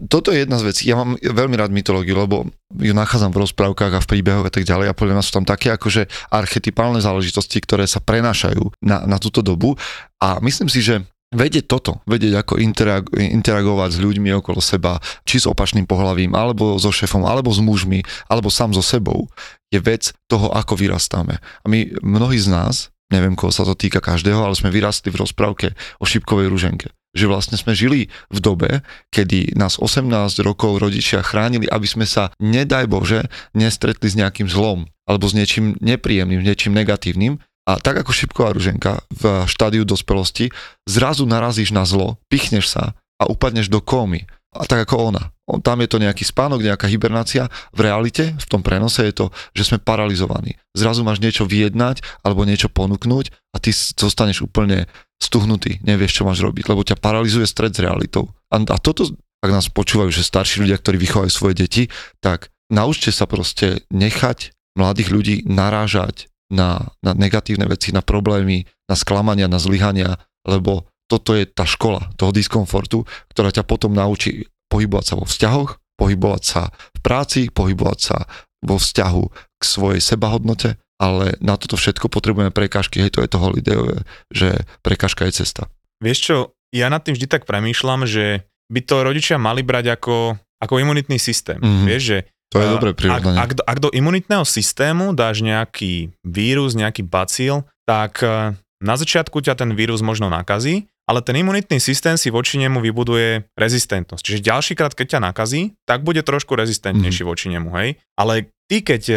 [0.06, 0.86] toto je jedna z vecí.
[0.86, 2.46] Ja mám veľmi rád mytológiu, lebo
[2.78, 5.42] ju nachádzam v rozprávkach a v príbehoch a tak ďalej a podľa mňa sú tam
[5.42, 9.74] také akože archetypálne záležitosti, ktoré sa prenášajú na, na túto dobu
[10.22, 15.38] a myslím si, že vedieť toto, vedieť ako interag- interagovať s ľuďmi okolo seba, či
[15.38, 19.30] s opačným pohľavím, alebo so šefom, alebo s mužmi, alebo sám so sebou,
[19.70, 21.38] je vec toho, ako vyrastáme.
[21.38, 25.20] A my, mnohí z nás, neviem, koho sa to týka každého, ale sme vyrastli v
[25.20, 26.88] rozprávke o šipkovej ruženke.
[27.10, 30.06] Že vlastne sme žili v dobe, kedy nás 18
[30.46, 35.74] rokov rodičia chránili, aby sme sa, nedaj Bože, nestretli s nejakým zlom, alebo s niečím
[35.82, 37.42] nepríjemným, s niečím negatívnym.
[37.66, 40.54] A tak ako šipková ruženka v štádiu dospelosti,
[40.86, 44.26] zrazu narazíš na zlo, pichneš sa a upadneš do kómy.
[44.54, 45.30] A tak ako ona.
[45.58, 47.50] Tam je to nejaký spánok, nejaká hibernácia.
[47.74, 50.54] V realite, v tom prenose je to, že sme paralizovaní.
[50.78, 54.86] Zrazu máš niečo vyjednať alebo niečo ponúknuť a ty zostaneš úplne
[55.18, 58.30] stuhnutý, nevieš, čo máš robiť, lebo ťa paralizuje stred s realitou.
[58.48, 59.10] A, a toto,
[59.42, 61.82] ak nás počúvajú, že starší ľudia, ktorí vychovajú svoje deti,
[62.22, 68.96] tak naučte sa proste nechať mladých ľudí narážať na, na negatívne veci, na problémy, na
[68.96, 73.02] sklamania, na zlyhania, lebo toto je tá škola toho diskomfortu,
[73.34, 76.62] ktorá ťa potom naučí pohybovať sa vo vzťahoch, pohybovať sa
[76.96, 78.18] v práci, pohybovať sa
[78.62, 83.38] vo vzťahu k svojej sebahodnote, ale na toto všetko potrebujeme prekážky, hej, to je to
[83.40, 85.68] holidayové, že prekážka je cesta.
[86.00, 86.36] Vieš čo,
[86.70, 91.18] ja nad tým vždy tak premýšľam, že by to rodičia mali brať ako, ako imunitný
[91.18, 91.58] systém.
[91.58, 91.84] Mhm.
[91.88, 92.18] Vieš, že
[92.52, 93.38] To je dobré ak, prirovnanie.
[93.38, 99.38] ak, do, ak do imunitného systému dáš nejaký vírus, nejaký bacil, tak e, na začiatku
[99.38, 104.22] ťa ten vírus možno nakazí, ale ten imunitný systém si voči nemu vybuduje rezistentnosť.
[104.22, 107.98] Čiže ďalší krát, keď ťa nakazí, tak bude trošku rezistentnejší voči nemu, hej.
[108.14, 109.16] Ale ty, keď e,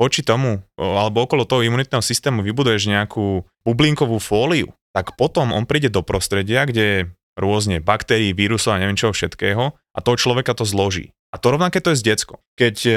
[0.00, 5.92] voči tomu, alebo okolo toho imunitného systému vybuduješ nejakú bublinkovú fóliu, tak potom on príde
[5.92, 6.98] do prostredia, kde je
[7.36, 11.12] rôzne baktérií, vírusov a neviem čoho všetkého a toho človeka to zloží.
[11.32, 12.40] A to rovnaké to je s deckom.
[12.56, 12.92] Keď e,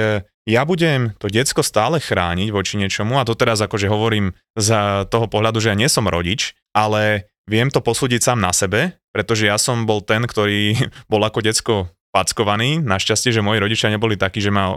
[0.47, 4.69] ja budem to decko stále chrániť voči niečomu, a to teraz akože hovorím z
[5.11, 9.49] toho pohľadu, že ja nie som rodič, ale viem to posúdiť sám na sebe, pretože
[9.49, 10.77] ja som bol ten, ktorý
[11.11, 11.75] bol ako decko
[12.09, 12.81] packovaný.
[12.81, 14.73] Našťastie, že moji rodičia neboli takí, že ma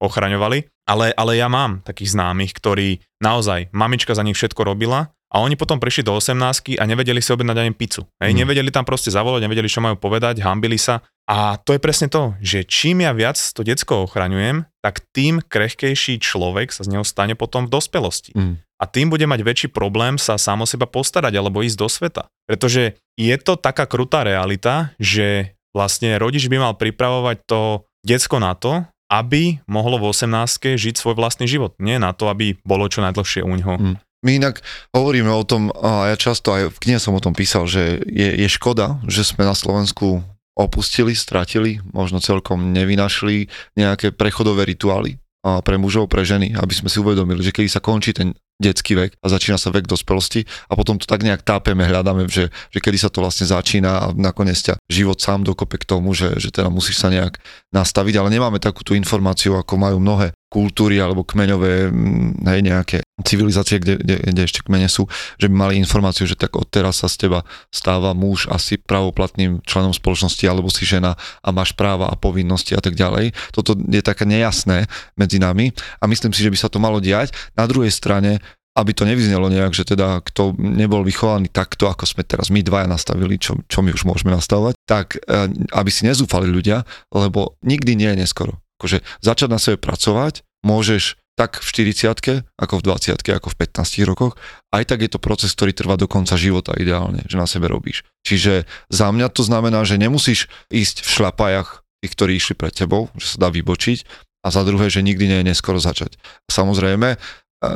[0.00, 0.64] ochraňovali.
[0.88, 5.56] Ale, ale ja mám takých známych, ktorí naozaj, mamička za nich všetko robila a oni
[5.56, 8.06] potom prišli do 18 a nevedeli si objednať ani pizzu.
[8.22, 8.38] Hej, Mm.
[8.44, 11.02] nevedeli tam proste zavolať, nevedeli, čo majú povedať, hambili sa.
[11.24, 16.20] A to je presne to, že čím ja viac to decko ochraňujem, tak tým krehkejší
[16.20, 18.36] človek sa z neho stane potom v dospelosti.
[18.36, 18.60] Mm.
[18.84, 22.28] A tým bude mať väčší problém sa sám o seba postarať alebo ísť do sveta.
[22.44, 28.52] Pretože je to taká krutá realita, že vlastne rodič by mal pripravovať to decko na
[28.52, 31.72] to, aby mohlo v 18 žiť svoj vlastný život.
[31.80, 33.74] Nie na to, aby bolo čo najdlhšie u ňoho.
[33.80, 33.96] Mm.
[34.24, 34.60] My inak
[34.92, 38.28] hovoríme o tom, a ja často aj v knihe som o tom písal, že je,
[38.40, 40.24] je škoda, že sme na Slovensku
[40.56, 47.04] opustili, stratili, možno celkom nevynašli nejaké prechodové rituály pre mužov, pre ženy, aby sme si
[47.04, 48.32] uvedomili, že keď sa končí ten
[48.62, 52.54] detský vek a začína sa vek dospelosti a potom to tak nejak tápeme, hľadáme, že,
[52.70, 56.38] že kedy sa to vlastne začína a nakoniec ťa život sám dokope k tomu, že,
[56.38, 57.42] že teda musíš sa nejak
[57.74, 63.82] nastaviť, ale nemáme takúto informáciu, ako majú mnohé kultúry alebo kmeňové mm, hej, nejaké civilizácie,
[63.82, 65.10] kde, kde, kde ešte kmene sú,
[65.42, 67.42] že by mali informáciu, že tak odteraz sa z teba
[67.74, 72.80] stáva muž asi pravoplatným členom spoločnosti alebo si žena a máš práva a povinnosti a
[72.82, 73.34] tak ďalej.
[73.50, 74.86] Toto je také nejasné
[75.18, 77.34] medzi nami a myslím si, že by sa to malo diať.
[77.58, 78.38] Na druhej strane
[78.74, 82.90] aby to nevyznelo nejak, že teda kto nebol vychovaný takto, ako sme teraz my dvaja
[82.90, 86.82] nastavili, čo, čo my už môžeme nastavovať, tak e, aby si nezúfali ľudia,
[87.14, 88.63] lebo nikdy nie je neskoro.
[88.80, 94.06] Akože začať na sebe pracovať môžeš tak v 40 ako v 20 ako v 15
[94.06, 94.38] rokoch.
[94.70, 98.06] Aj tak je to proces, ktorý trvá do konca života ideálne, že na sebe robíš.
[98.22, 103.10] Čiže za mňa to znamená, že nemusíš ísť v šlapajach tých, ktorí išli pred tebou,
[103.18, 104.06] že sa dá vybočiť
[104.46, 106.14] a za druhé, že nikdy nie je neskoro začať.
[106.46, 107.18] Samozrejme,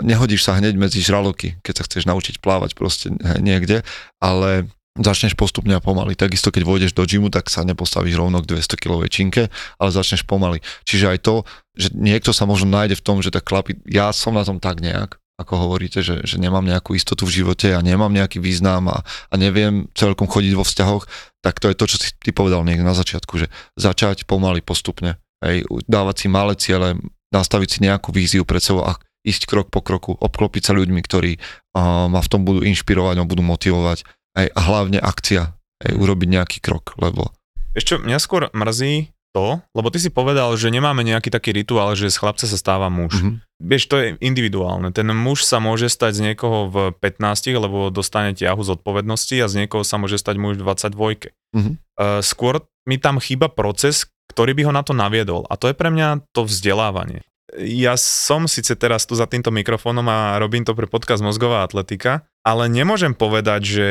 [0.07, 3.11] nehodíš sa hneď medzi žraloky, keď sa chceš naučiť plávať proste
[3.43, 3.83] niekde,
[4.23, 6.19] ale začneš postupne a pomaly.
[6.19, 9.43] Takisto keď vôjdeš do gymu, tak sa nepostavíš rovno k 200 kg činke,
[9.79, 10.61] ale začneš pomaly.
[10.85, 11.35] Čiže aj to,
[11.79, 14.83] že niekto sa možno nájde v tom, že tak chlapi, ja som na tom tak
[14.83, 19.07] nejak, ako hovoríte, že, že nemám nejakú istotu v živote a nemám nejaký význam a,
[19.31, 21.07] a neviem celkom chodiť vo vzťahoch,
[21.47, 23.47] tak to je to, čo si ty povedal niekde na začiatku, že
[23.79, 25.15] začať pomaly postupne,
[25.47, 26.99] hej, dávať si malé ciele,
[27.31, 31.39] nastaviť si nejakú víziu pred sebou a ísť krok po kroku, obklopiť sa ľuďmi, ktorí
[31.39, 34.03] uh, ma v tom budú inšpirovať, ma budú motivovať
[34.39, 37.35] hej, a hlavne akcia, hej, urobiť nejaký krok, lebo...
[37.75, 42.09] Ešte mňa skôr mrzí to, lebo ty si povedal, že nemáme nejaký taký rituál, že
[42.09, 43.21] z chlapca sa stáva muž.
[43.21, 43.35] Mm-hmm.
[43.61, 44.89] Vieš, to je individuálne.
[44.91, 49.65] Ten muž sa môže stať z niekoho v 15, lebo dostane ťahu zodpovednosti a z
[49.65, 51.31] niekoho sa môže stať muž v 22.
[51.55, 51.75] Mm-hmm.
[52.01, 55.45] Uh, skôr mi tam chýba proces, ktorý by ho na to naviedol.
[55.53, 57.21] A to je pre mňa to vzdelávanie.
[57.57, 62.29] Ja som síce teraz tu za týmto mikrofónom a robím to pre podcast Mozgová atletika,
[62.45, 63.89] ale nemôžem povedať, že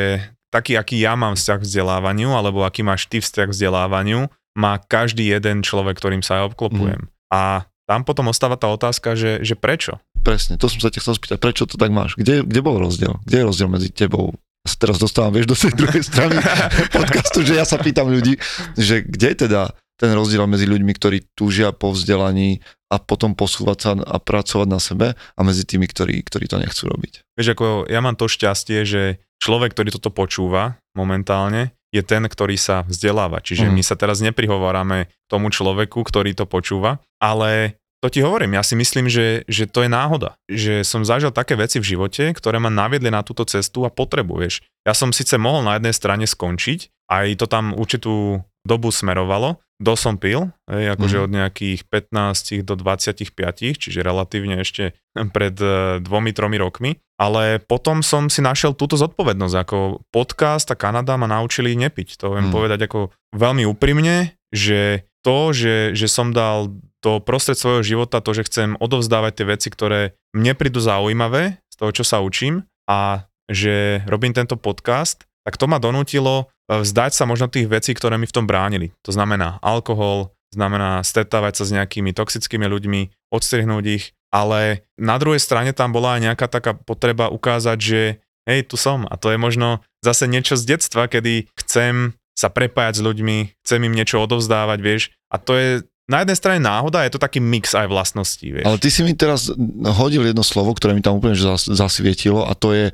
[0.48, 4.20] taký, aký ja mám vzťah k vzdelávaniu, alebo aký máš ty vzťah k vzdelávaniu,
[4.58, 7.06] má každý jeden človek, ktorým sa aj obklopujem.
[7.06, 7.10] Mm.
[7.30, 10.02] A tam potom ostáva tá otázka, že, že prečo?
[10.20, 12.18] Presne, to som sa ťa chcel spýtať, prečo to tak máš?
[12.18, 13.16] Kde, kde bol rozdiel?
[13.24, 14.36] Kde je rozdiel medzi tebou?
[14.68, 16.36] Sa teraz dostávam, vieš, do tej druhej strany
[16.96, 18.36] podcastu, že ja sa pýtam ľudí,
[18.76, 23.90] že kde teda ten rozdiel medzi ľuďmi, ktorí túžia po vzdelaní a potom posúvať sa
[23.98, 27.26] a pracovať na sebe a medzi tými, ktorí, ktorí to nechcú robiť.
[27.36, 32.56] Vieš, ako ja mám to šťastie, že človek, ktorý toto počúva momentálne, je ten, ktorý
[32.56, 33.40] sa vzdeláva.
[33.40, 33.72] Čiže mm.
[33.74, 38.78] my sa teraz neprihovárame tomu človeku, ktorý to počúva, ale to ti hovorím, ja si
[38.78, 40.38] myslím, že, že to je náhoda.
[40.46, 44.62] Že som zažil také veci v živote, ktoré ma naviedli na túto cestu a potrebuješ.
[44.86, 49.94] Ja som síce mohol na jednej strane skončiť, aj to tam určitú dobu smerovalo, do
[49.94, 51.24] som pil, hej, akože mm.
[51.24, 53.30] od nejakých 15 do 25,
[53.78, 54.98] čiže relatívne ešte
[55.30, 56.98] pred e, dvomi, tromi rokmi.
[57.18, 62.18] Ale potom som si našiel túto zodpovednosť, ako podcast a Kanada ma naučili nepiť.
[62.18, 62.54] To viem mm.
[62.54, 68.34] povedať ako veľmi úprimne, že to, že, že som dal do prostred svojho života to,
[68.34, 73.30] že chcem odovzdávať tie veci, ktoré mne prídu zaujímavé z toho, čo sa učím a
[73.46, 78.20] že robím tento podcast, tak to ma donútilo e, vzdať sa možno tých vecí, ktoré
[78.20, 78.92] mi v tom bránili.
[79.08, 85.40] To znamená alkohol, znamená stretávať sa s nejakými toxickými ľuďmi, odstrihnúť ich, ale na druhej
[85.40, 88.00] strane tam bola aj nejaká taká potreba ukázať, že
[88.44, 93.00] hej, tu som a to je možno zase niečo z detstva, kedy chcem sa prepájať
[93.00, 95.68] s ľuďmi, chcem im niečo odovzdávať, vieš, a to je
[96.08, 98.64] na jednej strane náhoda, je to taký mix aj vlastností, vieš.
[98.64, 99.52] Ale ty si mi teraz
[100.00, 101.36] hodil jedno slovo, ktoré mi tam úplne
[101.68, 102.84] zasvietilo a to je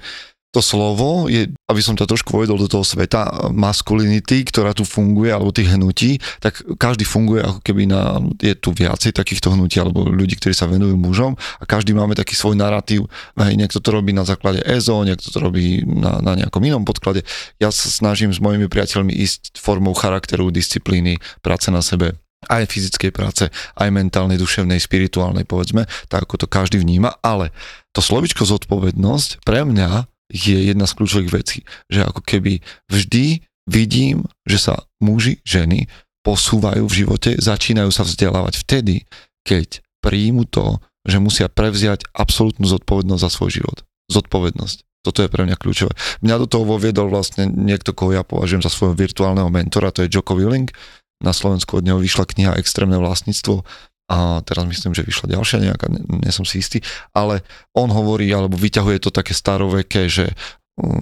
[0.55, 5.34] to slovo je, aby som ťa trošku povedol do toho sveta maskulinity, ktorá tu funguje,
[5.34, 10.07] alebo tých hnutí, tak každý funguje ako keby na, je tu viacej takýchto hnutí, alebo
[10.07, 13.11] ľudí, ktorí sa venujú mužom a každý máme taký svoj narratív.
[13.34, 17.26] Hej, niekto to robí na základe EZO, niekto to robí na, na nejakom inom podklade.
[17.59, 22.14] Ja sa snažím s mojimi priateľmi ísť formou charakteru, disciplíny, práce na sebe,
[22.46, 23.44] aj fyzickej práce,
[23.74, 27.50] aj mentálnej, duševnej, spirituálnej, povedzme, tak ako to každý vníma, ale
[27.90, 31.59] to slovičko zodpovednosť pre mňa je jedna z kľúčových vecí,
[31.89, 35.89] že ako keby vždy vidím, že sa muži, ženy
[36.25, 39.05] posúvajú v živote, začínajú sa vzdelávať vtedy,
[39.45, 43.79] keď príjmu to, že musia prevziať absolútnu zodpovednosť za svoj život.
[44.09, 45.05] Zodpovednosť.
[45.05, 45.93] Toto je pre mňa kľúčové.
[46.25, 50.09] Mňa do toho voviedol vlastne niekto, koho ja považujem za svojho virtuálneho mentora, to je
[50.09, 50.72] Joko Willing.
[51.20, 53.68] Na Slovensku od neho vyšla kniha Extrémne vlastníctvo
[54.14, 56.78] a teraz myslím, že vyšla ďalšia nejaká, nie, som si istý,
[57.10, 57.42] ale
[57.74, 60.30] on hovorí, alebo vyťahuje to také staroveké, že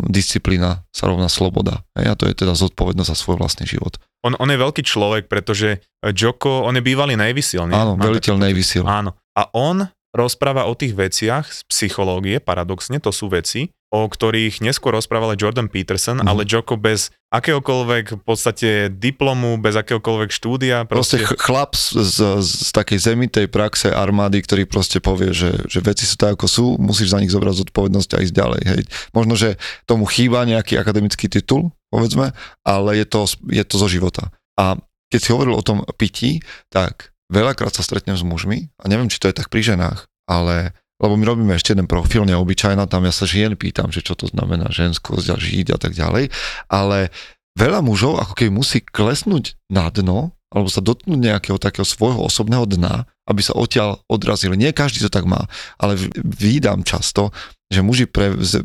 [0.08, 1.84] disciplína sa rovná sloboda.
[1.96, 3.96] A to je teda zodpovednosť za svoj vlastný život.
[4.20, 5.80] On, on je veľký človek, pretože
[6.12, 7.76] Joko, on je bývalý Navy Seal, nie?
[7.76, 8.84] Áno, veliteľ Seal.
[8.84, 9.16] Áno.
[9.32, 14.96] A on rozpráva o tých veciach z psychológie, paradoxne, to sú veci, o ktorých neskôr
[14.96, 16.26] rozprával Jordan Peterson, mm.
[16.26, 20.88] ale Joko bez akéhokoľvek v podstate diplomu, bez akéhokoľvek štúdia.
[20.88, 25.84] Proste, proste chlap z, z, z takej zemitej praxe armády, ktorý proste povie, že, že
[25.84, 28.62] veci sú tak, ako sú, musíš za nich zobrať zodpovednosť a ísť ďalej.
[28.64, 28.82] Hej.
[29.12, 32.32] Možno, že tomu chýba nejaký akademický titul, povedzme,
[32.64, 34.32] ale je to, je to zo života.
[34.56, 34.80] A
[35.12, 36.40] keď si hovoril o tom pití,
[36.72, 40.72] tak veľakrát sa stretnem s mužmi a neviem, či to je tak pri ženách, ale
[41.02, 44.30] lebo my robíme ešte jeden profil neobyčajná, tam ja sa žien pýtam, že čo to
[44.30, 46.30] znamená ženskosť a žiť a tak ďalej,
[46.70, 47.10] ale
[47.58, 52.68] veľa mužov ako keby musí klesnúť na dno, alebo sa dotknúť nejakého takého svojho osobného
[52.68, 54.54] dna, aby sa odtiaľ odrazili.
[54.54, 55.48] Nie každý to tak má,
[55.80, 57.32] ale výdam často,
[57.72, 58.04] že muži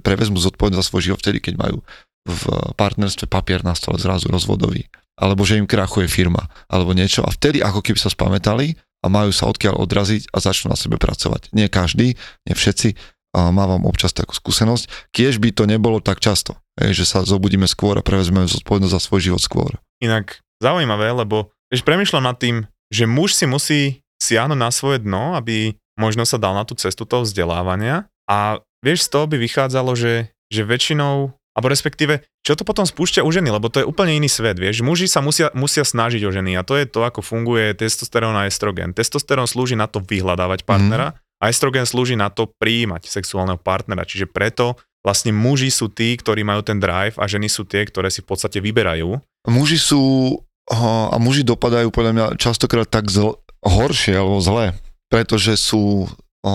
[0.04, 1.80] prevezmú zodpovednosť za svoj život vtedy, keď majú
[2.28, 2.44] v
[2.76, 4.84] partnerstve papier na stole zrazu rozvodový
[5.18, 7.26] alebo že im krachuje firma, alebo niečo.
[7.26, 10.98] A vtedy ako keby sa spamätali a majú sa odkiaľ odraziť a začnú na sebe
[10.98, 11.54] pracovať.
[11.54, 12.98] Nie každý, nie všetci,
[13.38, 17.94] a mávam občas takú skúsenosť, kiež by to nebolo tak často, že sa zobudíme skôr
[18.00, 19.72] a prevezmeme zodpovednosť za svoj život skôr.
[20.02, 23.82] Inak zaujímavé, lebo vieš, premyšľam nad tým, že muž si musí
[24.18, 29.06] siahnuť na svoje dno, aby možno sa dal na tú cestu toho vzdelávania a vieš,
[29.06, 33.50] z toho by vychádzalo, že, že väčšinou alebo respektíve, čo to potom spúšťa u ženy,
[33.50, 34.86] lebo to je úplne iný svet, vieš.
[34.86, 38.46] Muži sa musia, musia snažiť o ženy a to je to, ako funguje testosterón a
[38.46, 38.94] estrogen.
[38.94, 41.42] Testosterón slúži na to vyhľadávať partnera mm.
[41.42, 44.06] a estrogen slúži na to prijímať sexuálneho partnera.
[44.06, 48.14] Čiže preto vlastne muži sú tí, ktorí majú ten drive a ženy sú tie, ktoré
[48.14, 49.18] si v podstate vyberajú.
[49.50, 50.38] Muži sú
[50.68, 54.76] a muži dopadajú podľa mňa častokrát tak zl- horšie alebo zle,
[55.08, 56.12] pretože sú
[56.44, 56.52] o,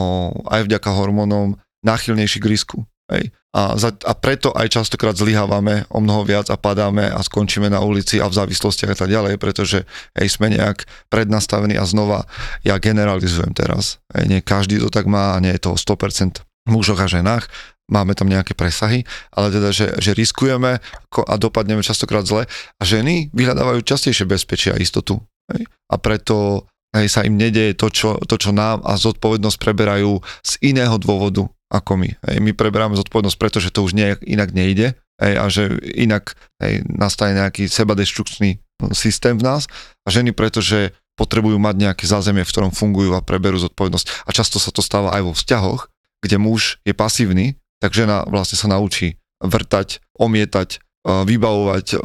[0.52, 2.76] aj vďaka hormónom náchylnejší k risku.
[3.12, 3.30] Hej.
[3.52, 7.84] A, za, a preto aj častokrát zlyhávame o mnoho viac a padáme a skončíme na
[7.84, 9.84] ulici a v závislostiach a tak ďalej, pretože
[10.16, 12.24] hej, sme nejak prednastavení a znova
[12.64, 14.00] ja generalizujem teraz.
[14.16, 17.44] Hej, nie každý to tak má a nie je to 100% mužoch a ženách,
[17.92, 19.04] máme tam nejaké presahy,
[19.34, 20.80] ale teda, že, že riskujeme
[21.12, 25.20] a dopadneme častokrát zle a ženy vyhľadávajú častejšie bezpečie a istotu.
[25.52, 25.68] Hej.
[25.92, 26.64] A preto
[26.96, 31.48] hej, sa im nedeje to čo, to, čo nám a zodpovednosť preberajú z iného dôvodu
[31.72, 32.10] ako my.
[32.28, 36.84] Hej, my preberáme zodpovednosť, pretože to už nejak inak nejde hej, a že inak hej,
[36.84, 38.60] nastane nejaký sebadeštrukčný
[38.92, 39.64] systém v nás
[40.04, 44.26] a ženy pretože potrebujú mať nejaké zázemie, v ktorom fungujú a preberú zodpovednosť.
[44.26, 45.88] A často sa to stáva aj vo vzťahoch,
[46.24, 51.96] kde muž je pasívny, tak žena vlastne sa naučí vrtať, omietať, e, vybavovať e,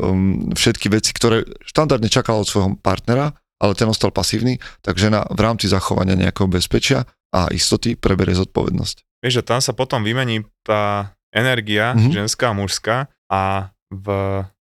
[0.57, 5.39] všetky veci, ktoré štandardne čakala od svojho partnera, ale ten ostal pasívny, tak žena v
[5.39, 9.07] rámci zachovania nejakého bezpečia a istoty preberie zodpovednosť.
[9.24, 12.13] Vieš, že tam sa potom vymení tá energia mm-hmm.
[12.13, 12.97] ženská a mužská
[13.28, 14.07] a v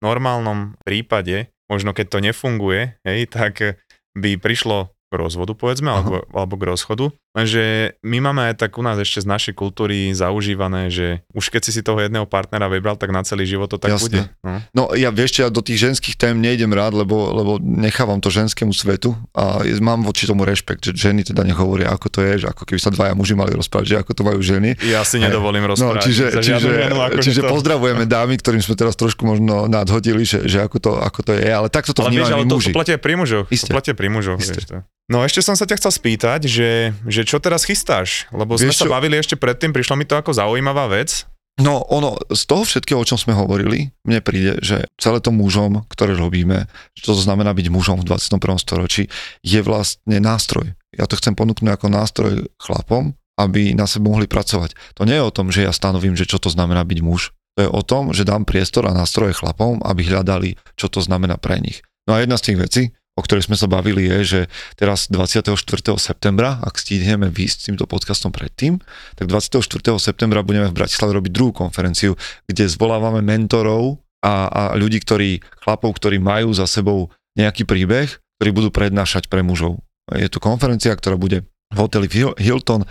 [0.01, 3.81] normálnom prípade, možno keď to nefunguje, hej, tak
[4.17, 7.05] by prišlo k rozvodu, povedzme, alebo, alebo k rozchodu.
[7.37, 11.69] Lenže my máme aj tak u nás ešte z našej kultúry zaužívané, že už keď
[11.69, 14.01] si si toho jedného partnera vybral, tak na celý život to tak Jasne.
[14.01, 14.21] bude.
[14.41, 14.57] No.
[14.73, 18.73] no ja vieš, ja do tých ženských tém nejdem rád, lebo, lebo nechávam to ženskému
[18.73, 22.65] svetu a mám voči tomu rešpekt, že ženy teda nehovoria, ako to je, že ako
[22.65, 24.73] keby sa dvaja muži mali rozprávať, že ako to majú ženy.
[24.89, 26.01] Ja si nedovolím no, rozprávať.
[26.01, 27.53] No, čiže, čiže, ženu, čiže to...
[27.53, 31.45] pozdravujeme dámy, ktorým sme teraz trošku možno nadhodili, že, že ako, to, ako to je,
[31.45, 33.45] ale takto to ale vieš, ale to, to platia pri mužoch.
[33.45, 34.41] To platia pri mužoch.
[34.41, 34.81] Vieš to.
[35.07, 38.31] No ešte som sa ťa chcel spýtať, že, že čo teraz chystáš?
[38.31, 41.27] Lebo sme Vieš sa bavili ešte predtým, prišlo mi to ako zaujímavá vec.
[41.57, 45.89] No ono, z toho všetkého, o čom sme hovorili, mne príde, že celé to mužom,
[45.89, 48.61] ktoré robíme, čo to znamená byť mužom v 21.
[48.61, 49.09] storočí,
[49.41, 50.77] je vlastne nástroj.
[50.93, 54.77] Ja to chcem ponúknuť ako nástroj chlapom, aby na sebe mohli pracovať.
[55.01, 57.33] To nie je o tom, že ja stanovím, že čo to znamená byť muž.
[57.57, 61.41] To je o tom, že dám priestor a nástroje chlapom, aby hľadali, čo to znamená
[61.41, 61.81] pre nich.
[62.05, 62.83] No a jedna z tých vecí,
[63.17, 64.39] o ktorej sme sa bavili, je, že
[64.77, 65.57] teraz 24.
[65.97, 68.77] septembra, ak stihneme výjsť s týmto podcastom predtým,
[69.17, 69.65] tak 24.
[69.97, 72.13] septembra budeme v Bratislave robiť druhú konferenciu,
[72.45, 78.07] kde zvolávame mentorov a, a ľudí, ktorí, chlapov, ktorí majú za sebou nejaký príbeh,
[78.37, 79.81] ktorí budú prednášať pre mužov.
[80.13, 82.07] Je to konferencia, ktorá bude v hoteli
[82.37, 82.85] Hilton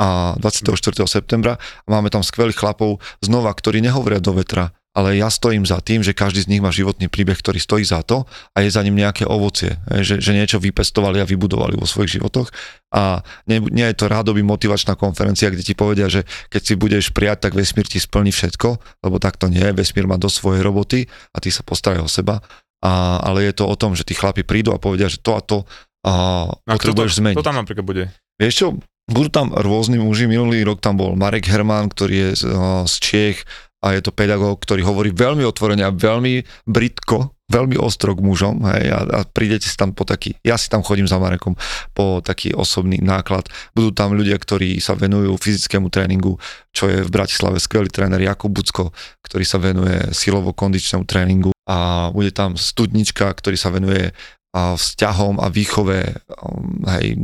[0.00, 0.72] a 24.
[1.04, 6.02] septembra máme tam skvelých chlapov znova, ktorí nehovoria do vetra, ale ja stojím za tým,
[6.02, 8.98] že každý z nich má životný príbeh, ktorý stojí za to a je za ním
[8.98, 12.50] nejaké ovocie, že, že niečo vypestovali a vybudovali vo svojich životoch.
[12.90, 17.14] A nie, nie je to rádoby motivačná konferencia, kde ti povedia, že keď si budeš
[17.14, 21.06] prijať, tak vesmír ti splní všetko, lebo tak to nie, vesmír má do svojej roboty
[21.30, 22.42] a ty sa postaraj o seba,
[22.82, 25.40] a, ale je to o tom, že tí chlapi prídu a povedia, že to a
[25.44, 25.62] to
[26.02, 27.36] a, a potrebuješ to, zmeniť.
[27.38, 28.04] To tam napríklad bude?
[28.40, 28.66] Vieš čo,
[29.06, 32.42] budú tam rôzni muži, minulý rok tam bol Marek Herman, ktorý je z,
[32.88, 33.38] z Čiech,
[33.80, 38.62] a je to pedagóg, ktorý hovorí veľmi otvorene a veľmi britko, veľmi ostro k mužom
[38.68, 41.56] hej, a, a prídete si tam po taký, ja si tam chodím za Marekom
[41.96, 43.48] po taký osobný náklad.
[43.74, 46.36] Budú tam ľudia, ktorí sa venujú fyzickému tréningu,
[46.70, 48.92] čo je v Bratislave skvelý tréner Jakub Bucko,
[49.24, 54.12] ktorý sa venuje silovo-kondičnému tréningu a bude tam studnička, ktorý sa venuje
[54.50, 55.98] a vzťahom a výchove,
[56.42, 57.14] um, hej,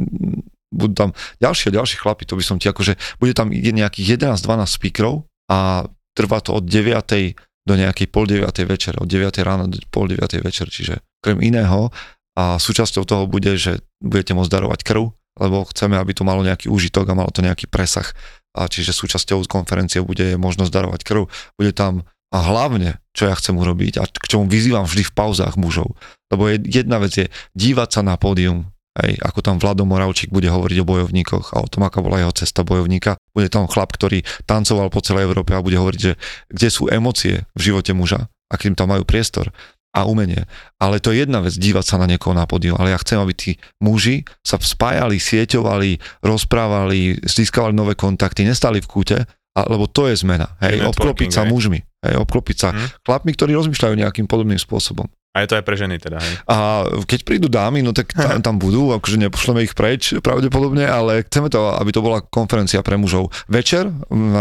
[0.71, 1.11] budú tam
[1.43, 6.41] ďalšie ďalšie chlapi, to by som ti akože, bude tam nejakých 11-12 speakerov a trvá
[6.41, 7.37] to od 9.
[7.69, 8.49] do nejakej pol 9.
[8.65, 9.37] večer, od 9.
[9.45, 10.25] rána do pol 9.
[10.41, 11.93] večer, čiže krem iného
[12.37, 16.73] a súčasťou toho bude, že budete môcť darovať krv, lebo chceme, aby to malo nejaký
[16.73, 18.09] úžitok a malo to nejaký presah.
[18.57, 21.29] A čiže súčasťou konferencie bude možnosť darovať krv.
[21.61, 25.55] Bude tam a hlavne, čo ja chcem urobiť a k čomu vyzývam vždy v pauzách
[25.57, 25.95] mužov.
[26.33, 30.79] Lebo jedna vec je dívať sa na pódium Hej, ako tam Vlado Moravčík bude hovoriť
[30.81, 33.21] o bojovníkoch a o tom, aká bola jeho cesta bojovníka.
[33.37, 36.17] Bude tam chlap, ktorý tancoval po celej Európe a bude hovoriť, že
[36.49, 39.53] kde sú emócie v živote muža, akým tam majú priestor.
[39.97, 40.45] a umenie.
[40.77, 43.33] Ale to je jedna vec, dívať sa na niekoho na pódiu, ale ja chcem, aby
[43.33, 49.19] tí muži sa spájali, sieťovali, rozprávali, získavali nové kontakty, nestali v kúte,
[49.57, 50.53] lebo to je zmena.
[50.61, 53.09] Hej, obklopiť sa mužmi, hej, obklopiť sa hmm.
[53.09, 55.09] chlapmi, ktorí rozmýšľajú nejakým podobným spôsobom.
[55.37, 56.35] A je to aj pre ženy teda, hej?
[56.49, 61.29] A keď prídu dámy, no tak tam, tam budú, akože nepošleme ich preč pravdepodobne, ale
[61.29, 63.29] chceme to, aby to bola konferencia pre mužov.
[63.53, 63.93] Večer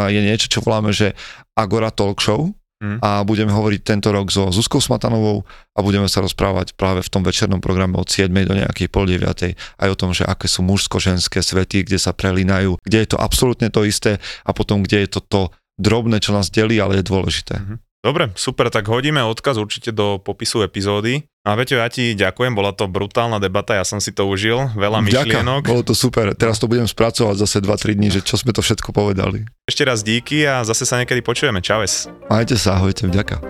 [0.08, 1.12] je niečo, čo voláme, že
[1.52, 3.00] Agora Talk Show, mm.
[3.04, 5.44] a budeme hovoriť tento rok so Zuzkou Smatanovou
[5.76, 8.32] a budeme sa rozprávať práve v tom večernom programe od 7.
[8.32, 9.56] do nejakej pol 9.
[9.56, 13.68] aj o tom, že aké sú mužsko-ženské svety, kde sa prelínajú, kde je to absolútne
[13.72, 15.42] to isté a potom kde je to to
[15.76, 17.60] drobné, čo nás delí, ale je dôležité.
[17.60, 17.78] Mm-hmm.
[18.06, 21.26] Dobre, super, tak hodíme odkaz určite do popisu epizódy.
[21.42, 25.02] A Veťo, ja ti ďakujem, bola to brutálna debata, ja som si to užil, veľa
[25.02, 25.66] myšlienok.
[25.66, 28.94] bolo to super, teraz to budem spracovať zase 2-3 dní, že čo sme to všetko
[28.94, 29.50] povedali.
[29.66, 32.06] Ešte raz díky a zase sa niekedy počujeme, čaves.
[32.30, 33.42] Majte sa, ahojte, vďaka.